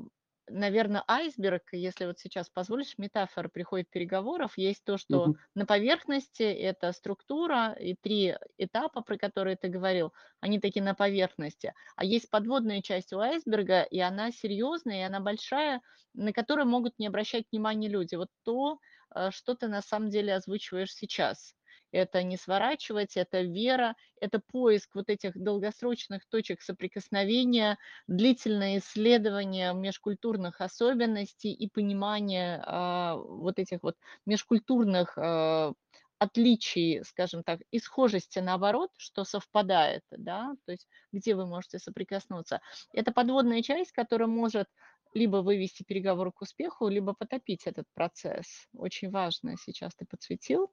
наверное, 0.50 1.04
айсберг, 1.08 1.64
если 1.74 2.06
вот 2.06 2.20
сейчас 2.20 2.50
позволишь, 2.50 2.98
метафора 2.98 3.50
приходит 3.50 3.90
переговоров, 3.90 4.58
есть 4.58 4.84
то, 4.84 4.98
что 4.98 5.32
Мгм. 5.32 5.38
на 5.56 5.66
поверхности 5.66 6.44
это 6.44 6.92
структура 6.92 7.74
и 7.74 7.96
три 7.96 8.36
этапа, 8.58 9.02
про 9.02 9.18
которые 9.18 9.56
ты 9.58 9.68
говорил, 9.70 10.14
они 10.40 10.60
такие 10.60 10.84
на 10.84 10.94
поверхности, 10.96 11.74
а 11.96 12.06
есть 12.06 12.30
подводная 12.30 12.82
часть 12.82 13.14
у 13.14 13.20
айсберга, 13.20 13.84
и 13.84 14.00
она 14.00 14.32
серьезная, 14.32 15.00
и 15.02 15.04
она 15.08 15.20
большая, 15.20 15.82
на 16.14 16.34
которую 16.34 16.68
могут 16.68 17.00
не 17.00 17.08
обращать 17.08 17.46
внимания 17.52 17.88
люди. 17.90 18.16
Вот 18.16 18.30
то, 18.44 18.80
э, 19.16 19.32
что 19.32 19.56
ты 19.56 19.68
на 19.68 19.82
самом 19.82 20.10
деле 20.10 20.36
озвучиваешь 20.36 20.94
сейчас. 20.94 21.56
Это 21.94 22.24
не 22.24 22.38
сворачивать, 22.38 23.18
это 23.18 23.42
вера, 23.42 23.96
это 24.20 24.40
поиск 24.40 24.96
вот 24.96 25.10
этих 25.10 25.38
долгосрочных 25.38 26.26
точек 26.28 26.64
соприкосновения, 26.64 27.78
длительное 28.08 28.80
исследование 28.80 29.76
межкультурных 29.76 30.60
особенностей 30.60 31.54
и 31.54 31.70
понимание 31.70 32.64
а, 32.66 33.16
вот 33.16 33.60
этих 33.60 33.84
вот 33.84 33.96
межкультурных 34.26 35.14
а, 35.18 35.74
отличий, 36.18 37.04
скажем 37.04 37.44
так, 37.44 37.60
и 37.70 37.78
схожести 37.78 38.40
наоборот, 38.40 38.90
что 38.98 39.24
совпадает, 39.24 40.04
да, 40.10 40.56
то 40.66 40.72
есть 40.72 40.88
где 41.12 41.36
вы 41.36 41.46
можете 41.46 41.78
соприкоснуться. 41.78 42.60
Это 42.92 43.12
подводная 43.12 43.62
часть, 43.62 43.92
которая 43.92 44.28
может 44.28 44.68
либо 45.14 45.38
вывести 45.38 45.84
переговоры 45.84 46.32
к 46.32 46.42
успеху, 46.42 46.88
либо 46.88 47.14
потопить 47.14 47.68
этот 47.68 47.86
процесс. 47.94 48.68
Очень 48.74 49.12
важно 49.12 49.58
сейчас 49.58 49.94
ты 49.94 50.06
подсветил. 50.06 50.72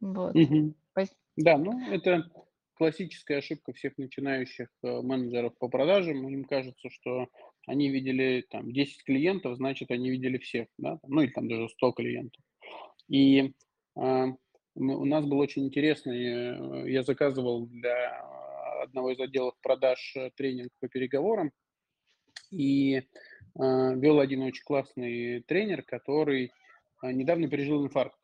Вот. 0.00 0.34
Мгм. 0.34 0.74
Пос- 0.98 1.14
Да, 1.36 1.58
ну 1.58 1.90
это 1.90 2.30
классическая 2.74 3.38
ошибка 3.38 3.72
всех 3.72 3.96
начинающих 3.98 4.68
э, 4.82 5.00
менеджеров 5.00 5.56
по 5.58 5.68
продажам. 5.68 6.28
Им 6.28 6.44
кажется, 6.44 6.90
что 6.90 7.28
они 7.66 7.88
видели 7.90 8.44
там 8.50 8.72
10 8.72 9.04
клиентов, 9.04 9.56
значит, 9.56 9.90
они 9.90 10.10
видели 10.10 10.38
всех, 10.38 10.68
да, 10.78 10.98
там, 10.98 11.10
ну 11.10 11.20
или 11.22 11.30
там 11.30 11.48
даже 11.48 11.68
100 11.68 11.92
клиентов. 11.92 12.42
И 13.08 13.52
а, 13.96 14.26
мы- 14.74 14.96
у 14.96 15.04
нас 15.04 15.24
был 15.24 15.38
очень 15.38 15.66
интересный, 15.66 16.86
э, 16.86 16.90
я 16.90 17.02
заказывал 17.02 17.66
для 17.66 18.20
одного 18.82 19.10
из 19.12 19.20
отделов 19.20 19.54
продаж 19.62 20.14
э, 20.16 20.30
тренинг 20.36 20.70
по 20.80 20.88
переговорам, 20.88 21.52
и 22.50 23.02
а, 23.58 23.94
вел 23.94 24.18
один 24.20 24.42
очень 24.42 24.64
классный 24.64 25.42
тренер, 25.42 25.82
который 25.82 26.52
а, 27.00 27.12
недавно 27.12 27.48
пережил 27.48 27.84
инфаркт. 27.84 28.18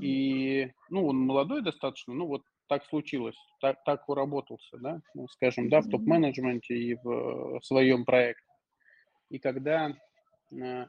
И, 0.00 0.72
ну, 0.90 1.06
он 1.06 1.18
молодой 1.18 1.62
достаточно, 1.62 2.14
ну, 2.14 2.26
вот 2.26 2.42
так 2.68 2.84
случилось, 2.86 3.36
так, 3.60 3.82
так 3.84 4.08
уработался, 4.08 4.76
да, 4.78 5.00
ну, 5.14 5.28
скажем, 5.28 5.68
да, 5.68 5.80
в 5.80 5.88
топ-менеджменте 5.90 6.74
и 6.76 6.94
в, 6.94 7.60
своем 7.62 8.04
проекте. 8.04 8.42
И 9.30 9.38
когда 9.38 9.96
э, 10.52 10.86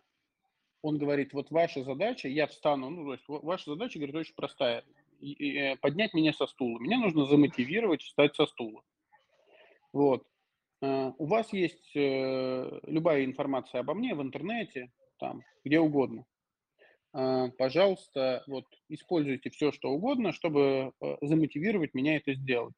он 0.82 0.98
говорит, 0.98 1.34
вот 1.34 1.52
ваша 1.52 1.84
задача, 1.84 2.28
я 2.28 2.48
встану, 2.48 2.90
ну, 2.90 3.06
то 3.06 3.12
есть 3.14 3.28
ва- 3.28 3.40
ваша 3.40 3.72
задача, 3.72 4.00
говорит, 4.00 4.16
очень 4.16 4.36
простая, 4.36 4.84
и- 5.20 5.34
и, 5.34 5.58
э, 5.58 5.76
поднять 5.78 6.14
меня 6.14 6.34
со 6.34 6.48
стула. 6.48 6.80
Меня 6.80 6.98
нужно 6.98 7.26
замотивировать 7.26 8.02
встать 8.02 8.36
со 8.36 8.46
стула. 8.46 8.84
Вот. 9.94 10.26
Э, 10.82 11.12
У 11.18 11.26
вас 11.26 11.52
есть 11.54 11.92
э, 11.96 12.80
любая 12.84 13.26
информация 13.26 13.82
обо 13.82 13.94
мне 13.94 14.16
в 14.16 14.22
интернете, 14.22 14.92
там, 15.20 15.42
где 15.64 15.80
угодно 15.80 16.26
пожалуйста, 17.58 18.44
вот 18.48 18.66
используйте 18.90 19.50
все, 19.50 19.72
что 19.72 19.90
угодно, 19.92 20.34
чтобы 20.34 20.92
э, 21.02 21.16
замотивировать 21.22 21.94
меня 21.94 22.18
это 22.18 22.34
сделать. 22.34 22.76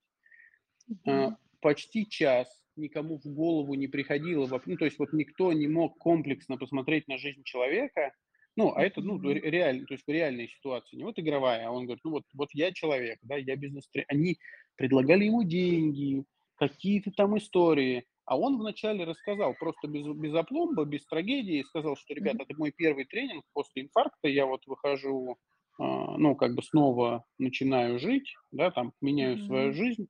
А, 1.05 1.27
Мгм. 1.27 1.37
Почти 1.61 2.07
час 2.07 2.47
никому 2.75 3.19
в 3.19 3.25
голову 3.25 3.73
не 3.73 3.87
приходило, 3.87 4.47
ну, 4.65 4.77
то 4.77 4.85
есть 4.85 4.97
вот 4.97 5.11
никто 5.11 5.51
не 5.51 5.67
мог 5.67 5.97
комплексно 5.97 6.57
посмотреть 6.57 7.07
на 7.09 7.17
жизнь 7.17 7.43
человека, 7.43 8.13
ну, 8.55 8.73
а 8.73 8.81
это, 8.81 9.01
ну, 9.01 9.19
реально, 9.21 9.85
то 9.85 9.93
есть 9.93 10.05
в 10.07 10.11
реальной 10.11 10.47
ситуации, 10.47 10.97
не 10.97 11.03
вот 11.03 11.19
игровая, 11.19 11.67
а 11.67 11.71
он 11.71 11.85
говорит, 11.85 12.03
ну, 12.03 12.11
вот, 12.11 12.23
вот 12.33 12.49
я 12.53 12.71
человек, 12.71 13.19
да, 13.21 13.35
я 13.37 13.55
бизнес 13.55 13.89
Они 14.07 14.37
предлагали 14.75 15.25
ему 15.25 15.43
деньги, 15.43 16.23
какие-то 16.55 17.11
там 17.11 17.37
истории, 17.37 18.05
а 18.29 18.37
он 18.37 18.59
вначале 18.59 19.05
рассказал 19.05 19.55
просто 19.55 19.87
без, 19.87 20.05
без 20.07 20.35
опломба, 20.35 20.85
без 20.85 21.05
трагедии, 21.07 21.63
сказал, 21.63 21.97
что, 21.97 22.13
ребята, 22.13 22.43
это 22.43 22.55
мой 22.57 22.71
первый 22.71 23.05
тренинг 23.05 23.45
после 23.53 23.83
инфаркта, 23.83 24.27
я 24.29 24.45
вот 24.45 24.67
выхожу, 24.67 25.37
а, 25.79 26.17
ну, 26.17 26.35
как 26.35 26.55
бы 26.55 26.63
снова 26.63 27.25
начинаю 27.39 27.99
жить, 27.99 28.35
да, 28.51 28.71
там, 28.71 28.93
меняю 29.01 29.39
свою 29.39 29.71
Мгм. 29.71 29.75
жизнь, 29.75 30.09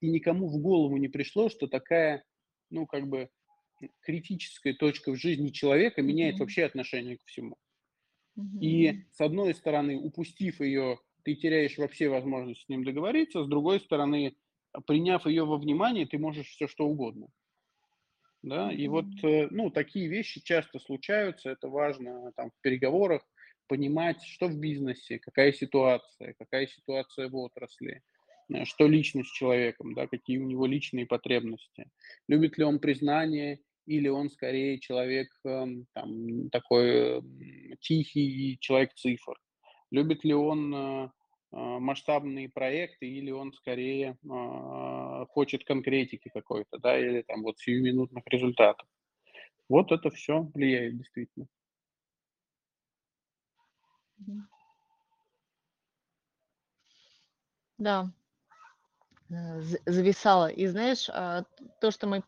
и 0.00 0.10
никому 0.10 0.48
в 0.48 0.60
голову 0.60 0.96
не 0.96 1.08
пришло, 1.08 1.48
что 1.48 1.68
такая, 1.68 2.24
ну, 2.70 2.86
как 2.86 3.08
бы 3.08 3.30
критическая 4.02 4.74
точка 4.74 5.12
в 5.12 5.16
жизни 5.16 5.50
человека 5.50 6.02
меняет 6.02 6.40
Мгм. 6.40 6.40
вообще 6.40 6.64
отношение 6.64 7.18
ко 7.18 7.24
всему. 7.26 7.56
И 8.60 8.94
с 9.10 9.20
одной 9.20 9.54
стороны, 9.54 9.98
упустив 9.98 10.60
ее, 10.60 10.98
ты 11.24 11.34
теряешь 11.34 11.78
вообще 11.78 12.08
возможность 12.08 12.62
с 12.64 12.68
ним 12.68 12.84
договориться, 12.84 13.42
с 13.44 13.48
другой 13.48 13.80
стороны, 13.80 14.36
приняв 14.86 15.26
ее 15.26 15.44
во 15.44 15.56
внимание, 15.58 16.06
ты 16.06 16.18
можешь 16.18 16.48
все 16.48 16.68
что 16.68 16.86
угодно. 16.86 17.28
Да, 18.42 18.72
и 18.72 18.88
вот, 18.88 19.06
э, 19.22 19.48
ну, 19.50 19.70
такие 19.70 20.08
вещи 20.08 20.40
часто 20.42 20.78
случаются, 20.78 21.50
это 21.50 21.68
важно 21.68 22.32
там 22.36 22.50
в 22.50 22.60
переговорах 22.62 23.22
понимать, 23.68 24.22
что 24.22 24.48
в 24.48 24.58
бизнесе, 24.58 25.18
какая 25.18 25.52
ситуация, 25.52 26.34
какая 26.38 26.66
ситуация 26.66 27.28
в 27.28 27.36
отрасли, 27.36 28.02
э, 28.52 28.64
что 28.64 28.88
лично 28.88 29.24
с 29.24 29.30
человеком, 29.30 29.94
да, 29.94 30.06
какие 30.06 30.38
у 30.38 30.46
него 30.46 30.64
личные 30.66 31.06
потребности. 31.06 31.90
Любит 32.28 32.56
ли 32.56 32.64
он 32.64 32.78
признание 32.78 33.60
или 33.86 34.08
он 34.08 34.30
скорее 34.30 34.78
человек 34.78 35.28
эм, 35.44 35.86
там, 35.92 36.48
такой 36.50 37.18
м, 37.18 37.76
тихий 37.80 38.56
человек 38.60 38.94
цифр. 38.94 39.34
Любит 39.90 40.24
ли 40.24 40.32
он 40.32 40.74
э, 40.74 41.10
масштабные 41.52 42.48
проекты, 42.48 43.06
или 43.08 43.30
он 43.30 43.52
скорее 43.52 44.16
а, 44.30 45.26
хочет 45.26 45.64
конкретики 45.64 46.28
какой-то, 46.28 46.78
да, 46.78 46.98
или 46.98 47.22
там 47.22 47.42
вот 47.42 47.58
сиюминутных 47.58 48.24
результатов. 48.26 48.86
Вот 49.68 49.92
это 49.92 50.10
все 50.10 50.42
влияет 50.54 50.96
действительно. 50.98 51.46
Да, 57.78 58.12
э, 59.30 59.60
зависала. 59.86 60.48
И 60.48 60.66
знаешь, 60.66 61.08
а, 61.08 61.44
то, 61.80 61.90
что 61.90 62.06
мы 62.06 62.22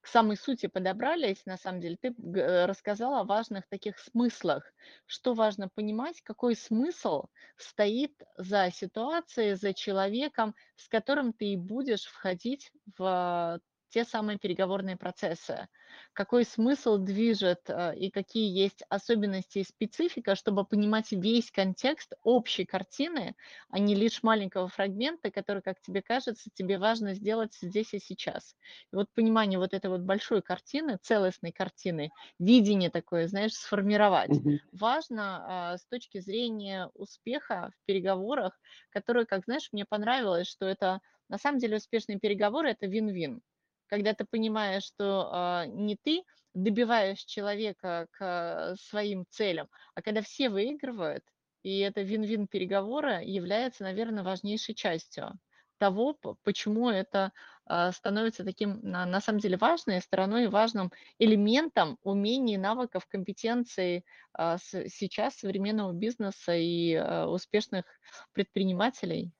к 0.00 0.06
самой 0.06 0.36
сути 0.36 0.66
подобрались, 0.66 1.44
на 1.46 1.56
самом 1.56 1.80
деле, 1.80 1.96
ты 2.00 2.08
э, 2.08 2.66
рассказала 2.66 3.20
о 3.20 3.24
важных 3.24 3.68
таких 3.68 3.98
смыслах. 3.98 4.64
Что 5.06 5.34
важно 5.34 5.68
понимать, 5.68 6.22
какой 6.22 6.56
смысл 6.56 7.26
стоит 7.56 8.12
за 8.36 8.70
ситуацией, 8.72 9.54
за 9.54 9.74
человеком, 9.74 10.54
с 10.76 10.88
которым 10.88 11.32
ты 11.32 11.52
и 11.52 11.56
будешь 11.56 12.04
входить 12.04 12.72
в 12.98 13.60
те 13.90 14.04
самые 14.04 14.38
переговорные 14.38 14.96
процессы. 14.96 15.68
Какой 16.12 16.44
смысл 16.44 16.98
движет 16.98 17.68
э, 17.68 17.96
и 17.96 18.10
какие 18.10 18.48
есть 18.56 18.84
особенности 18.88 19.58
и 19.58 19.64
специфика, 19.64 20.34
чтобы 20.36 20.64
понимать 20.64 21.10
весь 21.12 21.50
контекст 21.50 22.14
общей 22.22 22.64
картины, 22.64 23.34
а 23.68 23.78
не 23.78 23.94
лишь 23.94 24.22
маленького 24.22 24.68
фрагмента, 24.68 25.30
который, 25.30 25.62
как 25.62 25.80
тебе 25.80 26.02
кажется, 26.02 26.50
тебе 26.54 26.78
важно 26.78 27.14
сделать 27.14 27.54
здесь 27.60 27.92
и 27.94 27.98
сейчас. 27.98 28.56
И 28.92 28.96
вот 28.96 29.08
понимание 29.14 29.58
вот 29.58 29.74
этой 29.74 29.90
вот 29.90 30.02
большой 30.02 30.42
картины, 30.42 30.98
целостной 31.02 31.52
картины, 31.52 32.10
видение 32.38 32.90
такое, 32.90 33.26
знаешь, 33.28 33.54
сформировать, 33.54 34.40
важно 34.72 35.72
а, 35.72 35.78
с 35.78 35.84
точки 35.86 36.20
зрения 36.20 36.90
успеха 36.94 37.72
в 37.74 37.86
переговорах, 37.86 38.58
которые, 38.90 39.26
как 39.26 39.44
знаешь, 39.44 39.68
мне 39.72 39.84
понравилось, 39.84 40.48
что 40.48 40.66
это 40.66 41.00
на 41.28 41.38
самом 41.38 41.58
деле 41.58 41.76
успешные 41.76 42.18
переговоры– 42.18 42.70
это 42.70 42.86
вин-вин. 42.86 43.42
Когда 43.90 44.14
ты 44.14 44.24
понимаешь, 44.24 44.84
что 44.84 45.28
а, 45.32 45.66
не 45.66 45.96
ты 45.96 46.22
добиваешь 46.54 47.24
человека 47.24 48.06
к 48.12 48.18
а, 48.20 48.74
своим 48.76 49.24
целям, 49.28 49.68
а 49.96 50.02
когда 50.02 50.22
все 50.22 50.48
выигрывают, 50.48 51.24
и 51.64 51.80
это 51.80 52.02
вин-вин 52.02 52.46
переговора 52.46 53.20
является, 53.20 53.82
наверное, 53.82 54.22
важнейшей 54.22 54.76
частью 54.76 55.32
того, 55.78 56.16
почему 56.44 56.88
это 56.88 57.32
а, 57.66 57.90
становится 57.90 58.44
таким, 58.44 58.78
на, 58.82 59.20
самом 59.20 59.40
деле, 59.40 59.56
важной 59.56 60.00
стороной, 60.00 60.46
важным 60.46 60.92
элементом 61.18 61.98
умений, 62.04 62.58
навыков, 62.58 63.06
компетенций 63.08 64.04
а, 64.32 64.58
сейчас 64.58 65.34
современного 65.38 65.92
бизнеса 65.92 66.54
и 66.54 66.94
а, 66.94 67.26
успешных 67.26 67.86
предпринимателей. 68.34 69.32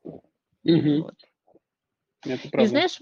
Мгм. 0.64 1.02
Вот. 1.02 1.14
Это 2.24 2.60
И 2.60 2.66
знаешь, 2.66 3.00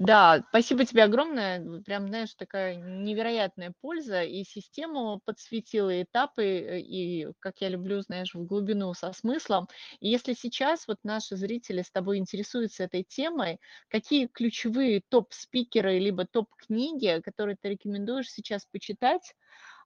Да, 0.00 0.42
спасибо 0.48 0.86
тебе 0.86 1.04
огромное. 1.04 1.82
Прям, 1.82 2.08
знаешь, 2.08 2.32
такая 2.34 2.74
невероятная 2.76 3.74
польза. 3.82 4.22
И 4.22 4.44
систему 4.44 5.20
подсветила, 5.26 6.02
этапы, 6.02 6.42
э, 6.42 6.80
и, 6.80 7.26
как 7.38 7.60
я 7.60 7.68
люблю, 7.68 8.00
знаешь, 8.00 8.34
в 8.34 8.42
глубину 8.46 8.94
со 8.94 9.12
смыслом. 9.12 9.68
И 10.00 10.08
если 10.08 10.32
сейчас 10.32 10.88
вот 10.88 10.96
наши 11.02 11.36
зрители 11.36 11.82
с 11.82 11.90
тобой 11.90 12.16
интересуются 12.16 12.84
этой 12.84 13.04
темой, 13.04 13.60
какие 13.88 14.26
ключевые 14.26 15.02
топ-спикеры 15.06 15.98
либо 15.98 16.24
топ-книги, 16.24 17.20
которые 17.22 17.58
ты 17.60 17.68
рекомендуешь 17.68 18.30
сейчас 18.30 18.64
почитать, 18.72 19.34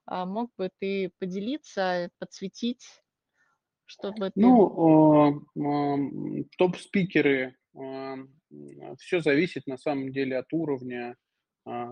а, 0.05 0.25
мог 0.25 0.49
бы 0.57 0.69
ты 0.79 1.11
поделиться, 1.19 2.09
подсветить, 2.19 2.85
чтобы 3.85 4.31
Ну, 4.35 5.31
а, 5.57 5.97
топ-спикеры, 6.57 7.55
все 8.99 9.21
зависит 9.21 9.67
на 9.67 9.77
самом 9.77 10.11
деле 10.11 10.37
от 10.37 10.51
уровня, 10.51 11.15
а, 11.65 11.85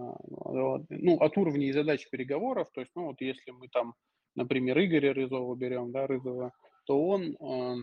ну, 0.89 1.17
от 1.17 1.37
уровня 1.37 1.67
и 1.67 1.73
задач 1.73 2.07
переговоров. 2.09 2.69
То 2.73 2.81
есть, 2.81 2.91
ну, 2.95 3.07
вот 3.07 3.21
если 3.21 3.51
мы 3.51 3.67
там, 3.69 3.93
например, 4.35 4.79
Игоря 4.79 5.13
Рызова 5.13 5.55
берем, 5.55 5.91
да, 5.91 6.07
Рызова, 6.07 6.51
то 6.85 7.07
он, 7.07 7.35
а, 7.39 7.75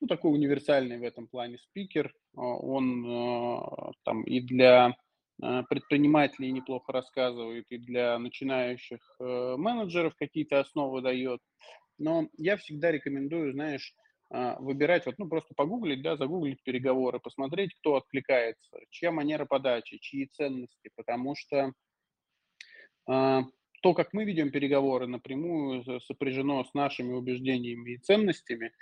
ну, 0.00 0.06
такой 0.08 0.32
универсальный 0.32 0.98
в 0.98 1.02
этом 1.02 1.28
плане 1.28 1.58
спикер. 1.58 2.12
А, 2.36 2.40
Он 2.40 3.06
а, 3.06 3.92
там 4.04 4.22
и 4.24 4.40
для 4.40 4.94
а, 5.42 5.62
предпринимателей 5.64 6.52
неплохо 6.52 6.92
рассказывает, 6.92 7.66
и 7.70 7.78
для 7.78 8.18
начинающих 8.18 9.00
э, 9.20 9.54
менеджеров 9.56 10.14
какие-то 10.16 10.60
основы 10.60 11.00
дает. 11.00 11.40
Но 11.98 12.28
я 12.36 12.56
всегда 12.56 12.90
рекомендую, 12.90 13.52
знаешь, 13.52 13.94
а, 13.94 13.99
выбирать, 14.30 15.06
вот, 15.06 15.18
ну, 15.18 15.28
просто 15.28 15.54
погуглить, 15.56 16.02
да, 16.02 16.16
загуглить 16.16 16.62
переговоры, 16.62 17.18
посмотреть, 17.18 17.74
кто 17.74 17.96
откликается, 17.96 18.78
чья 18.90 19.10
манера 19.10 19.44
подачи, 19.44 19.98
чьи 19.98 20.26
ценности, 20.26 20.90
потому 20.94 21.34
что 21.34 21.72
а, 23.08 23.42
то, 23.82 23.94
как 23.94 24.12
мы 24.12 24.24
ведем 24.24 24.50
переговоры, 24.50 25.06
напрямую 25.06 25.82
со- 25.84 26.00
сопряжено 26.00 26.62
с 26.64 26.74
нашими 26.74 27.12
убеждениями 27.12 27.94
и 27.94 27.98
ценностями. 27.98 28.72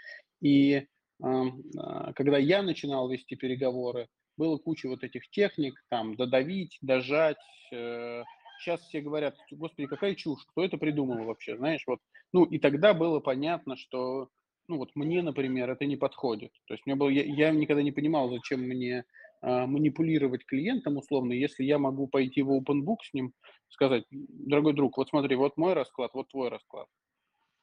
И 0.42 0.86
а, 1.22 2.12
когда 2.14 2.36
я 2.36 2.62
начинал 2.62 3.08
вести 3.08 3.36
переговоры, 3.36 4.08
было 4.36 4.58
куча 4.58 4.88
вот 4.88 5.02
этих 5.02 5.30
техник, 5.30 5.74
там, 5.88 6.14
додавить, 6.14 6.78
дожать. 6.80 7.38
Сейчас 7.70 8.80
все 8.82 9.00
говорят, 9.00 9.36
господи, 9.50 9.88
какая 9.88 10.14
чушь, 10.14 10.44
кто 10.46 10.64
это 10.64 10.78
придумал 10.78 11.24
вообще, 11.24 11.56
знаешь, 11.56 11.82
вот. 11.88 11.98
Ну, 12.32 12.44
и 12.44 12.58
тогда 12.60 12.94
было 12.94 13.18
понятно, 13.18 13.76
что 13.76 14.28
ну 14.68 14.76
вот 14.76 14.90
мне, 14.94 15.22
например, 15.22 15.70
это 15.70 15.86
не 15.86 15.96
подходит. 15.96 16.52
То 16.66 16.74
есть 16.74 16.86
мне 16.86 16.94
было, 16.94 17.08
я, 17.08 17.24
я 17.24 17.50
никогда 17.50 17.82
не 17.82 17.92
понимал, 17.92 18.30
зачем 18.30 18.60
мне 18.60 19.04
а, 19.40 19.66
манипулировать 19.66 20.44
клиентом 20.44 20.98
условно, 20.98 21.32
если 21.32 21.64
я 21.64 21.78
могу 21.78 22.06
пойти 22.06 22.42
в 22.42 22.52
open 22.52 22.84
book 22.84 22.98
с 23.02 23.14
ним, 23.14 23.32
сказать, 23.68 24.04
дорогой 24.10 24.74
друг, 24.74 24.98
вот 24.98 25.08
смотри, 25.08 25.36
вот 25.36 25.56
мой 25.56 25.72
расклад, 25.72 26.12
вот 26.14 26.28
твой 26.28 26.50
расклад. 26.50 26.86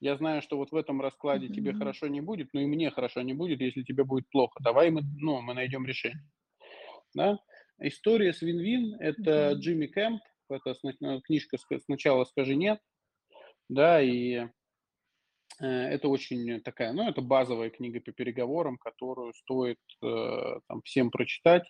Я 0.02 0.18
знаю, 0.18 0.42
что 0.42 0.58
вот 0.58 0.72
в 0.72 0.76
этом 0.76 1.00
раскладе 1.02 1.48
тебе 1.48 1.72
Мгм. 1.72 1.80
хорошо 1.80 2.08
не 2.08 2.22
будет, 2.22 2.50
но 2.54 2.60
и 2.60 2.66
мне 2.66 2.92
хорошо 2.92 3.22
не 3.22 3.34
будет, 3.34 3.62
если 3.62 3.84
тебе 3.84 4.04
будет 4.04 4.30
плохо. 4.30 4.60
Давай 4.62 4.90
мы, 4.92 5.02
ну, 5.20 5.42
мы 5.42 5.54
найдем 5.54 5.86
решение. 5.86 6.30
Да? 7.14 7.40
История 7.80 8.34
с 8.34 8.42
Вин-Вин– 8.42 8.96
это 9.00 9.52
Мгм. 9.52 9.60
Джимми 9.60 9.88
Кэмп, 9.88 10.22
это 10.50 10.74
сна- 10.76 11.22
книжка 11.22 11.58
«Ска- 11.58 11.80
«Сначала 11.80 12.26
скажи 12.26 12.56
нет», 12.56 12.80
да, 13.70 14.02
и 14.02 14.48
это 15.60 16.08
очень 16.10 16.62
такая, 16.62 16.94
ну, 16.94 17.08
это 17.08 17.22
базовая 17.22 17.70
книга 17.70 18.02
по 18.02 18.12
переговорам, 18.12 18.78
которую 18.78 19.34
стоит 19.34 19.80
э, 20.04 20.60
там, 20.68 20.82
всем 20.84 21.12
прочитать. 21.12 21.64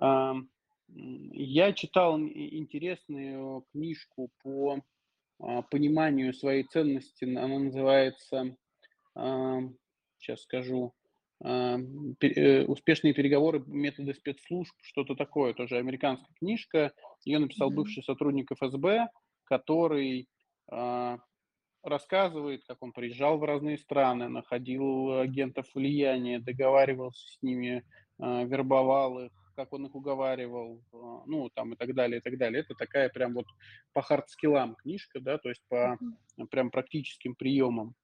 Я 0.00 1.72
читал 1.72 2.18
ин- 2.18 2.32
интересную 2.34 3.64
книжку 3.72 4.30
по 4.42 4.80
а, 5.40 5.62
пониманию 5.62 6.32
своей 6.32 6.64
ценности. 6.64 7.24
Она 7.24 7.58
называется, 7.58 8.56
сейчас 9.14 10.42
скажу, 10.42 10.94
э, 11.44 12.64
«Успешные 12.66 13.14
переговоры. 13.14 13.62
Методы 13.66 14.14
спецслужб», 14.14 14.74
что-то 14.80 15.14
такое, 15.14 15.54
тоже 15.54 15.76
американская 15.76 16.34
книжка. 16.38 16.92
Ее 17.24 17.38
написал 17.38 17.70
бывший 17.70 18.02
сотрудник 18.02 18.50
ФСБ, 18.52 19.08
который 19.44 20.28
а, 20.70 21.18
рассказывает, 21.82 22.64
как 22.66 22.82
он 22.82 22.92
приезжал 22.92 23.38
в 23.38 23.44
разные 23.44 23.78
страны, 23.78 24.28
находил 24.28 25.20
агентов 25.20 25.66
влияния, 25.74 26.38
договаривался 26.38 27.26
с 27.28 27.42
ними, 27.42 27.84
а, 28.18 28.44
вербовал 28.44 29.20
их, 29.20 29.32
как 29.54 29.72
он 29.72 29.86
их 29.86 29.94
уговаривал, 29.94 30.82
а, 30.92 31.22
ну, 31.26 31.50
там 31.54 31.72
и 31.72 31.76
так 31.76 31.94
далее, 31.94 32.18
и 32.18 32.22
так 32.22 32.36
далее. 32.38 32.60
Это 32.60 32.74
такая 32.74 33.08
прям 33.08 33.34
вот 33.34 33.46
по 33.92 34.02
хардскиллам 34.02 34.74
книжка, 34.76 35.20
да, 35.20 35.38
то 35.38 35.48
есть 35.48 35.62
по 35.68 35.98
прям 36.50 36.70
практическим 36.70 37.34
приемам. 37.34 37.94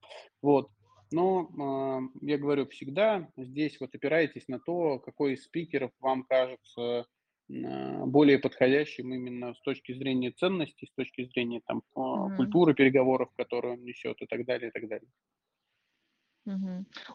Вот. 0.43 0.69
Но 1.11 1.49
а, 1.61 2.01
я 2.23 2.39
говорю, 2.39 2.67
всегда 2.69 3.29
здесь 3.37 3.79
вот 3.81 3.95
опирайтесь 3.95 4.49
на 4.49 4.59
то, 4.59 4.99
какой 4.99 5.35
из 5.35 5.45
спикеров 5.45 5.91
вам 6.01 6.25
кажется 6.25 7.07
более 7.49 8.39
подходящим 8.39 9.13
именно 9.15 9.55
с 9.55 9.61
точки 9.61 9.93
зрения 9.93 10.31
ценностей, 10.33 10.87
с 10.87 10.93
точки 10.95 11.25
зрения 11.25 11.61
там 11.67 11.83
Мгм. 12.13 12.35
культуры 12.35 12.75
переговоров, 12.75 13.31
которую 13.37 13.75
он 13.75 13.85
несет 13.85 14.21
и 14.23 14.27
так 14.27 14.45
далее, 14.47 14.69
и 14.69 14.73
так 14.73 14.89
далее. 14.89 15.11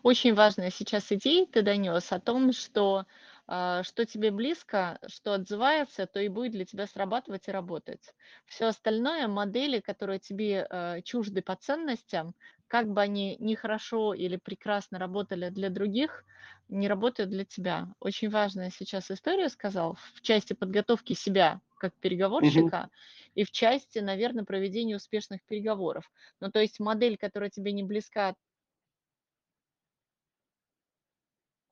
Очень 0.04 0.34
важная 0.34 0.70
сейчас 0.72 1.12
идея 1.12 1.46
ты 1.46 1.62
донес 1.62 2.12
о 2.12 2.20
том, 2.20 2.52
что 2.52 3.06
а, 3.48 3.84
что 3.84 4.06
тебе 4.06 4.32
близко, 4.32 5.00
что 5.08 5.34
отзывается, 5.34 6.06
то 6.08 6.20
и 6.20 6.28
будет 6.28 6.52
для 6.52 6.66
тебя 6.66 6.86
срабатывать 6.88 7.48
и 7.48 7.52
работать. 7.52 8.14
Все 8.46 8.66
остальное, 8.68 9.28
модели, 9.28 9.80
которые 9.80 10.20
тебе 10.20 10.68
э, 10.70 11.02
чужды 11.04 11.42
по 11.42 11.56
ценностям, 11.56 12.36
как 12.70 12.88
бы 12.90 13.02
они 13.02 13.38
ни 13.40 13.56
хорошо 13.56 14.14
или 14.14 14.38
прекрасно 14.38 15.00
работали 15.00 15.50
для 15.50 15.70
других, 15.70 16.26
не 16.70 16.88
работают 16.88 17.30
для 17.32 17.46
тебя. 17.46 17.90
Очень 18.00 18.30
важная 18.30 18.70
сейчас 18.72 19.12
история 19.12 19.50
сказал 19.50 19.98
в 20.16 20.22
части 20.22 20.54
подготовки 20.54 21.14
себя 21.14 21.62
как 21.78 21.94
переговорщика 22.00 22.90
и 23.36 23.44
в 23.46 23.52
части, 23.52 24.00
наверное, 24.00 24.46
проведения 24.46 24.98
успешных 24.98 25.44
переговоров. 25.46 26.12
Ну, 26.42 26.52
то 26.52 26.60
есть 26.62 26.80
модель, 26.80 27.18
которая 27.18 27.50
тебе 27.50 27.74
не 27.74 27.84
близка, 27.84 28.36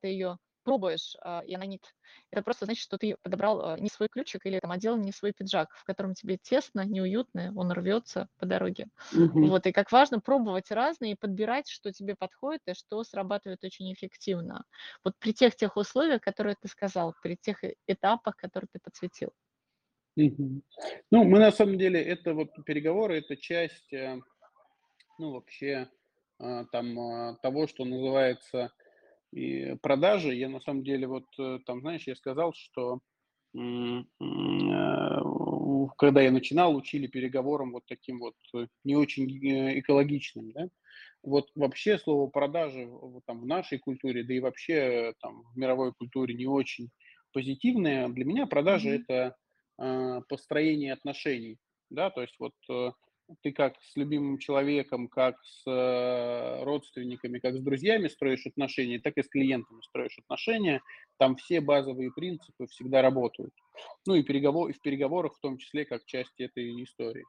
ты 0.01 0.07
ее 0.07 0.39
пробуешь, 0.67 1.15
а, 1.23 1.41
и 1.47 1.55
она 1.55 1.65
не 1.65 1.77
т 1.79 1.87
это 2.31 2.43
просто 2.43 2.65
значит, 2.65 2.83
что 2.83 2.97
ты 2.97 3.15
подобрал, 3.23 3.65
а, 3.65 3.79
не 3.79 3.89
свой 3.89 4.09
ключик 4.09 4.45
или 4.45 4.59
там 4.59 4.71
одел 4.71 4.97
не 4.97 5.13
свой 5.13 5.31
пиджак, 5.33 5.69
в 5.77 5.85
котором 5.85 6.13
тебе 6.13 6.37
тесно, 6.37 6.85
неуютно, 6.85 7.53
он 7.55 7.71
рвется 7.71 8.27
по 8.37 8.45
дороге. 8.45 8.87
Мгм. 9.11 9.51
Вот, 9.51 9.65
и 9.67 9.71
как 9.71 9.91
важно 9.93 10.19
пробовать 10.19 10.71
разные 10.71 11.13
и 11.13 11.17
подбирать, 11.17 11.69
что 11.69 11.93
тебе 11.93 12.15
подходит 12.17 12.61
и 12.67 12.73
что 12.75 13.03
срабатывает 13.05 13.63
очень 13.63 13.93
эффективно. 13.93 14.65
Вот 15.05 15.13
при 15.19 15.33
тех 15.33 15.55
тех 15.55 15.77
условиях, 15.77 16.21
которые 16.21 16.57
ты 16.61 16.67
сказал, 16.67 17.15
при 17.23 17.37
тех 17.37 17.63
э 17.63 17.75
этапах, 17.87 18.35
которые 18.37 18.67
ты 18.73 18.79
подсветил. 18.83 19.31
Мгм. 20.17 20.63
Ну, 21.11 21.23
мы 21.25 21.39
на 21.39 21.51
самом 21.51 21.77
деле, 21.77 22.01
это 22.01 22.33
вот 22.33 22.49
переговоры, 22.65 23.19
это 23.19 23.37
часть, 23.37 23.93
э, 23.93 24.17
ну, 25.19 25.33
вообще, 25.33 25.89
а, 26.39 26.65
там, 26.65 26.99
а, 26.99 27.35
того, 27.43 27.67
что 27.67 27.85
называется 27.85 28.71
и 29.31 29.75
продажи. 29.81 30.33
Я 30.35 30.49
на 30.49 30.59
самом 30.61 30.83
деле 30.83 31.07
вот, 31.07 31.25
э, 31.39 31.59
там, 31.65 31.81
знаешь, 31.81 32.07
я 32.07 32.15
сказал, 32.15 32.53
что 32.53 32.99
э, 33.55 33.59
когда 35.97 36.21
я 36.21 36.31
начинал, 36.31 36.75
учили 36.75 37.07
переговорам 37.07 37.71
вот 37.71 37.83
таким 37.87 38.19
вот 38.19 38.35
э, 38.55 38.67
не 38.83 38.95
очень 38.95 39.29
э, 39.45 39.79
экологичным, 39.79 40.51
да. 40.51 40.69
Вот 41.23 41.49
вообще 41.55 41.97
слово 41.97 42.29
продажи 42.29 42.85
вот 42.85 43.23
там 43.25 43.41
в 43.41 43.45
нашей 43.45 43.79
культуре, 43.79 44.23
да 44.23 44.33
и 44.33 44.39
вообще 44.39 44.73
э, 44.73 45.13
там 45.21 45.43
в 45.53 45.57
мировой 45.57 45.93
культуре 45.93 46.35
не 46.35 46.45
очень 46.45 46.89
позитивное. 47.33 48.07
Для 48.09 48.25
меня 48.25 48.47
продажи 48.47 48.89
Мгм. 48.89 49.01
это 49.03 49.35
а, 49.79 50.21
построение 50.21 50.93
отношений, 50.93 51.57
да, 51.89 52.09
то 52.09 52.21
есть 52.21 52.35
вот 52.39 52.53
э, 52.69 52.91
ты 53.41 53.51
как 53.51 53.75
с 53.81 53.95
любимым 53.95 54.37
человеком, 54.37 55.07
как 55.07 55.35
с 55.43 55.63
э, 55.69 56.63
родственниками, 56.63 57.39
как 57.39 57.55
с 57.55 57.59
друзьями 57.61 58.07
строишь 58.07 58.45
отношения, 58.45 58.99
так 58.99 59.17
и 59.17 59.23
с 59.23 59.27
клиентами 59.27 59.81
строишь 59.81 60.17
отношения. 60.19 60.81
Там 61.19 61.35
все 61.35 61.61
базовые 61.61 62.11
принципы 62.11 62.67
всегда 62.67 63.01
работают. 63.01 63.53
Ну 64.05 64.15
и, 64.15 64.23
переговор, 64.23 64.69
и 64.69 64.73
в 64.73 64.81
переговорах 64.81 65.35
в 65.35 65.39
том 65.41 65.57
числе 65.57 65.85
как 65.85 66.05
часть 66.05 66.39
этой 66.39 66.83
истории. 66.83 67.25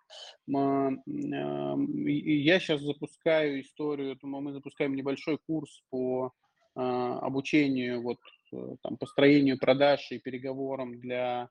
Ма- 0.47 0.93
м, 1.07 2.07
и- 2.07 2.13
и 2.19 2.37
Я 2.43 2.61
сейчас 2.61 2.81
запускаю 2.81 3.61
историю, 3.61 4.17
мы 4.23 4.53
запускаем 4.53 4.95
небольшой 4.95 5.39
курс 5.39 5.83
по 5.91 6.33
а, 6.81 7.19
обучению, 7.21 8.03
вот, 8.03 8.19
э, 8.53 8.57
там, 8.85 8.97
построению 8.99 9.59
продаж 9.59 10.13
и 10.13 10.19
переговорам 10.21 11.01
для 11.01 11.49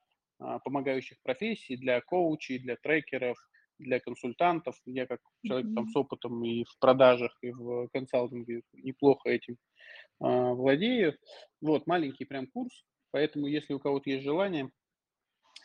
помогающих 0.63 1.17
профессий, 1.23 1.75
для 1.75 1.99
коучей, 1.99 2.59
для 2.59 2.77
трекеров, 2.77 3.37
для 3.79 3.99
консультантов. 3.99 4.75
Я 4.85 5.05
как 5.07 5.21
человек 5.45 5.67
там 5.75 5.87
с 5.87 5.95
опытом 5.95 6.43
и 6.43 6.63
в 6.63 6.77
продажах, 6.79 7.37
и 7.41 7.51
в 7.51 7.87
консалтинге 7.93 8.61
неплохо 8.73 9.29
этим 9.29 9.57
а, 10.19 10.53
владею. 10.53 11.17
Вот, 11.61 11.87
маленький 11.87 12.25
прям 12.25 12.47
курс, 12.47 12.85
поэтому 13.11 13.47
если 13.47 13.73
у 13.73 13.79
кого-то 13.79 14.09
есть 14.09 14.23
желание, 14.23 14.71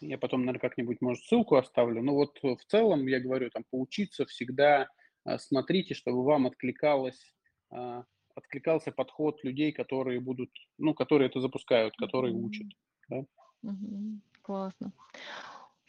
Я 0.01 0.19
потом, 0.19 0.41
наверно, 0.43 0.61
как-нибудь, 0.61 1.01
может, 1.01 1.25
ссылку 1.25 1.57
оставлю. 1.57 2.03
Но 2.03 2.15
вот 2.15 2.39
в 2.43 2.65
целом, 2.67 3.07
я 3.07 3.21
говорю, 3.21 3.51
там 3.51 3.65
поучиться 3.71 4.27
всегда, 4.27 4.89
а, 5.25 5.39
смотрите, 5.39 5.95
чтобы 5.95 6.25
вам 6.25 6.47
откликалось, 6.47 7.35
а, 7.71 8.05
откликался 8.35 8.93
подход 8.93 9.45
людей, 9.45 9.73
которые 9.73 10.21
будут, 10.21 10.51
ну, 10.79 10.95
которые 10.95 11.29
это 11.29 11.41
запускают, 11.41 11.97
которые 11.97 12.35
учат, 12.35 12.67
да. 13.09 13.25
Классно. 14.43 14.93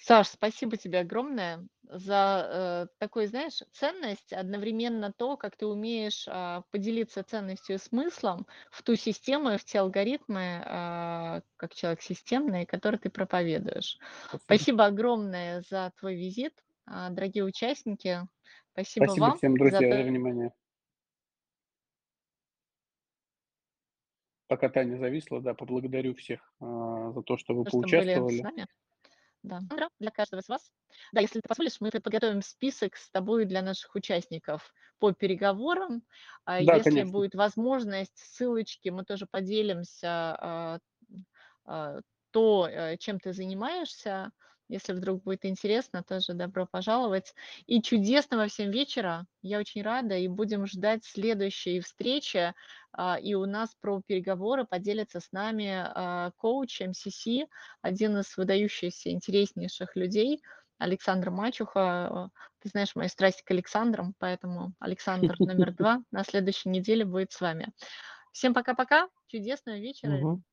Саш, 0.06 0.28
спасибо 0.28 0.76
тебе 0.76 1.00
огромное 1.00 1.66
за, 1.84 2.88
э, 2.90 2.94
такой, 3.00 3.26
знаешь, 3.28 3.62
ценность, 3.72 4.34
одновременно 4.34 5.14
то, 5.14 5.38
как 5.38 5.56
ты 5.56 5.66
умеешь, 5.66 6.26
а, 6.28 6.64
поделиться 6.72 7.24
ценностью 7.24 7.76
и 7.76 7.80
смыслом 7.80 8.46
в 8.70 8.84
ту 8.84 8.96
систему 8.98 9.52
и 9.52 9.58
в 9.58 9.64
те 9.64 9.80
алгоритмы, 9.80 10.62
а, 10.66 11.42
как 11.56 11.74
человек 11.74 12.02
системный, 12.02 12.66
который 12.66 13.00
ты 13.00 13.10
проповедуешь. 13.10 13.98
Спасибо. 14.28 14.42
Спасибо 14.44 14.86
огромное 14.88 15.64
за 15.70 15.94
твой 15.98 16.16
визит, 16.16 16.54
а, 16.86 17.10
дорогие 17.10 17.46
участники. 17.46 18.28
Спасибо 18.74 19.06
Спасибо 19.06 19.26
вам 19.26 19.38
всем, 19.38 19.54
за 19.54 19.60
друзья, 19.60 19.80
за 19.80 20.04
то 20.04 20.04
внимание. 20.04 20.52
Пока 24.50 24.68
Таня 24.68 24.98
зависла, 24.98 25.40
да, 25.40 25.54
поблагодарю 25.54 26.14
всех, 26.14 26.42
а, 26.60 27.14
за 27.14 27.22
то, 27.22 27.38
что 27.38 27.54
вы 27.54 27.64
то, 27.64 27.70
что 27.70 27.80
были 27.80 27.94
с 27.94 28.02
поучаствовали. 28.02 28.44
нами. 28.44 28.68
Да. 29.44 29.64
Добро 29.70 29.90
для 30.00 30.12
каждого 30.12 30.42
из 30.42 30.48
вас. 30.50 30.72
Да, 31.12 31.22
если 31.22 31.40
ты 31.40 31.48
позволишь, 31.48 31.80
мы 31.82 31.90
подготовим 31.92 32.42
список 32.42 32.96
с 32.96 33.10
тобой 33.10 33.46
для 33.46 33.62
наших 33.62 33.96
участников 33.96 34.74
по 35.00 35.12
переговорам. 35.14 36.04
А 36.46 36.60
Да, 36.60 36.80
если 36.80 37.04
конечно. 37.04 37.04
будет 37.04 37.36
возможность, 37.36 38.18
ссылочки, 38.18 38.90
мы 38.90 39.04
тоже 39.04 39.26
поделимся, 39.30 40.36
а, 40.40 40.80
а, 41.66 42.00
то, 42.32 42.68
э, 42.68 42.98
чем 42.98 43.20
ты 43.20 43.34
занимаешься. 43.34 44.32
Если 44.70 44.94
вдруг 44.94 45.24
будет 45.24 45.46
интересно, 45.46 46.04
тоже 46.04 46.34
добро 46.34 46.66
пожаловать. 46.66 47.34
И 47.66 47.82
чудесного 47.82 48.48
всем 48.48 48.72
вечера. 48.72 49.26
Я 49.42 49.60
очень 49.60 49.82
рада, 49.82 50.16
и 50.16 50.28
будем 50.28 50.66
ждать 50.66 51.04
следующей 51.04 51.80
встречи. 51.82 52.54
А, 52.92 53.18
и 53.20 53.34
у 53.34 53.46
нас 53.46 53.76
про 53.80 54.02
переговоры 54.06 54.66
поделится 54.66 55.20
с 55.20 55.32
нами, 55.32 55.70
а, 55.74 56.32
коуч 56.38 56.82
МСС, 56.82 57.28
один 57.82 58.18
из 58.18 58.38
выдающихся, 58.38 59.12
интереснейших 59.12 59.96
людей, 59.96 60.42
Александр 60.78 61.30
Мачуха. 61.30 62.30
Ты 62.60 62.70
знаешь 62.70 62.96
мою 62.96 63.10
страсть 63.10 63.44
к 63.44 63.52
Александрам, 63.52 64.14
поэтому 64.20 64.74
Александр 64.80 65.36
номер 65.40 65.72
2 65.78 66.04
на 66.12 66.24
следующей 66.24 66.70
неделе 66.70 67.06
будет 67.06 67.32
с 67.32 67.42
вами. 67.42 67.72
Всем 68.32 68.54
пока-пока, 68.54 69.10
чудесного 69.28 69.78
вечера. 69.78 70.12
Мгм. 70.12 70.44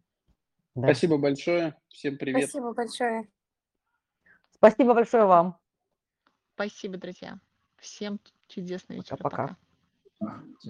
Да. 0.74 0.88
Спасибо 0.88 1.18
большое. 1.18 1.74
Всем 1.88 2.16
привет. 2.16 2.48
Спасибо 2.48 2.72
большое. 2.72 3.39
Спасибо 4.60 4.92
большое 4.92 5.24
вам. 5.24 5.58
Спасибо, 6.54 6.98
друзья. 6.98 7.38
Всем 7.78 8.20
чудесного 8.46 8.98
вечера. 8.98 9.16
Пока-пока. 9.16 9.56
Пока. 10.18 10.40